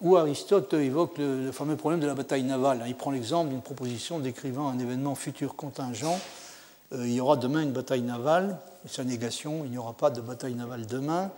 [0.00, 2.82] où Aristote évoque le, fameux problème de la bataille navale.
[2.88, 6.18] Il prend l'exemple d'une proposition décrivant un événement futur contingent.
[6.92, 10.10] Euh, il y aura demain une bataille navale, et sa négation, il n'y aura pas
[10.10, 11.30] de bataille navale demain.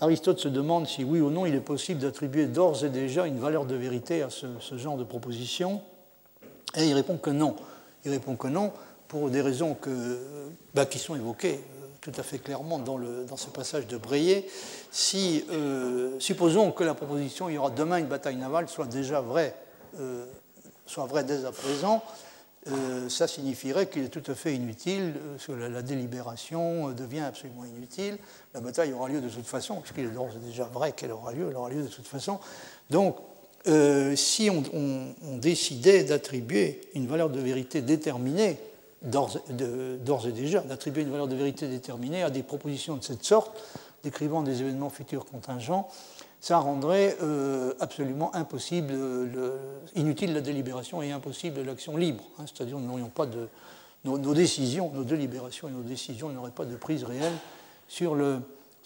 [0.00, 3.38] Aristote se demande si oui ou non il est possible d'attribuer d'ores et déjà une
[3.38, 5.80] valeur de vérité à ce, ce genre de proposition,
[6.76, 7.54] et il répond que non.
[8.06, 8.72] Il répond que non,
[9.08, 9.76] pour des raisons
[10.74, 12.98] bah, qui sont évoquées euh, tout à fait clairement dans,
[13.36, 14.46] ce passage de Breillet.
[14.92, 19.20] Si, euh, supposons que la proposition il y aura demain une bataille navale soit déjà
[19.20, 19.56] vraie,
[19.98, 20.24] euh,
[20.86, 22.02] soit vraie dès à présent,
[23.08, 25.14] ça signifierait qu'il est tout à fait inutile,
[25.46, 28.18] que la, délibération devient absolument inutile.
[28.54, 31.56] La bataille aura lieu de toute façon, puisqu'il est déjà vrai qu'elle aura lieu, elle
[31.56, 32.40] aura lieu de toute façon.
[32.90, 33.18] Donc,
[33.68, 38.58] euh, si on, décidait d'attribuer une valeur de vérité déterminée,
[39.02, 39.38] d'ores
[40.26, 43.62] et déjà, d'attribuer une valeur de vérité déterminée à des propositions de cette sorte,
[44.02, 45.88] décrivant des événements futurs contingents,
[46.40, 48.94] ça rendrait euh, absolument impossible,
[49.94, 52.24] inutile la délibération et impossible l'action libre.
[52.38, 52.44] Hein.
[52.46, 53.26] C'est-à-dire nous n'aurions pas.
[54.04, 57.32] Nos, décisions, nos délibérations et nos décisions n'auraient pas de prise réelle
[57.88, 58.16] sur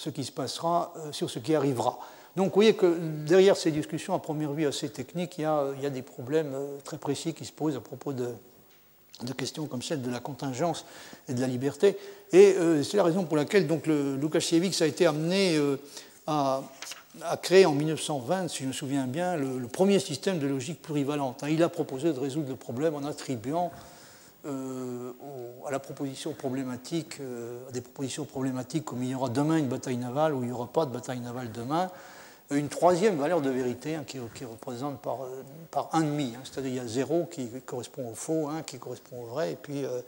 [0.00, 1.98] ce qui se passera, euh, sur ce qui arrivera.
[2.36, 2.96] Donc vous voyez que
[3.26, 6.96] derrière ces discussions à première vue assez techniques, il y a, des problèmes euh, très
[6.96, 8.28] précis qui se posent à propos de,
[9.36, 10.86] questions comme celle de la contingence
[11.28, 11.98] et de la liberté.
[12.32, 15.76] Et euh, c'est la raison pour laquelle donc, Lukasiewicz a été amené euh,
[16.26, 16.62] à,
[17.42, 21.42] créer en 1920, si je me souviens bien, le, premier système de logique plurivalente.
[21.42, 21.48] Hein.
[21.50, 23.72] Il a proposé de résoudre le problème en attribuant
[24.46, 27.18] à la proposition problématique,
[27.68, 30.52] à des propositions problématiques comme il y aura demain une bataille navale ou il n'y
[30.52, 31.90] aura pas de bataille navale demain,
[32.50, 36.32] une troisième valeur de vérité hein, qui, représente par, euh, par un demi.
[36.36, 36.40] Hein.
[36.44, 39.56] C'est-à-dire il y a zéro qui correspond au faux, un qui correspond au vrai, et
[39.56, 40.00] puis euh,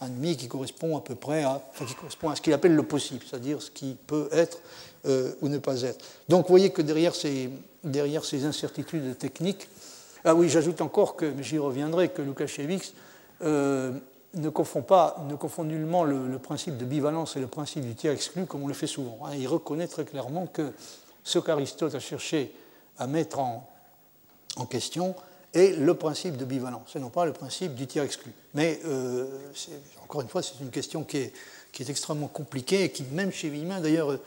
[0.00, 2.82] un demi qui correspond à peu près à, qui correspond à ce qu'il appelle le
[2.82, 4.60] possible, c'est-à-dire ce qui peut être
[5.06, 6.04] euh, ou ne pas être.
[6.28, 7.50] Donc vous voyez que derrière ces,
[7.82, 9.68] derrière ces incertitudes techniques,
[10.24, 12.92] ah oui, j'ajoute encore que, j'y reviendrai, que Lukasiewicz
[14.36, 18.12] ne confond pas, ne confond nullement le, principe de bivalence et le principe du tiers
[18.12, 19.20] exclu comme on le fait souvent.
[19.24, 19.30] Hein.
[19.38, 20.72] Il reconnaît très clairement que
[21.26, 22.52] ce qu'Aristote a cherché
[22.98, 23.68] à mettre en,
[24.70, 25.14] question
[25.52, 28.32] est le principe de bivalence, et non pas le principe du tiers exclu.
[28.54, 29.26] Mais euh,
[30.04, 31.32] encore une fois, c'est une question qui est,
[31.88, 34.18] extrêmement compliquée et qui, même chez Villemin, d'ailleurs,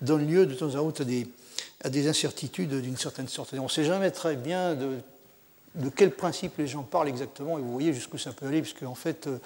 [0.00, 1.28] donne lieu de temps à autre à des,
[1.84, 3.54] à des incertitudes d'une certaine sorte.
[3.54, 4.98] on ne sait jamais très bien de,
[5.76, 8.82] de, quel principe les gens parlent exactement, et vous voyez jusqu'où ça peut aller, puisque
[8.82, 9.38] en fait, euh,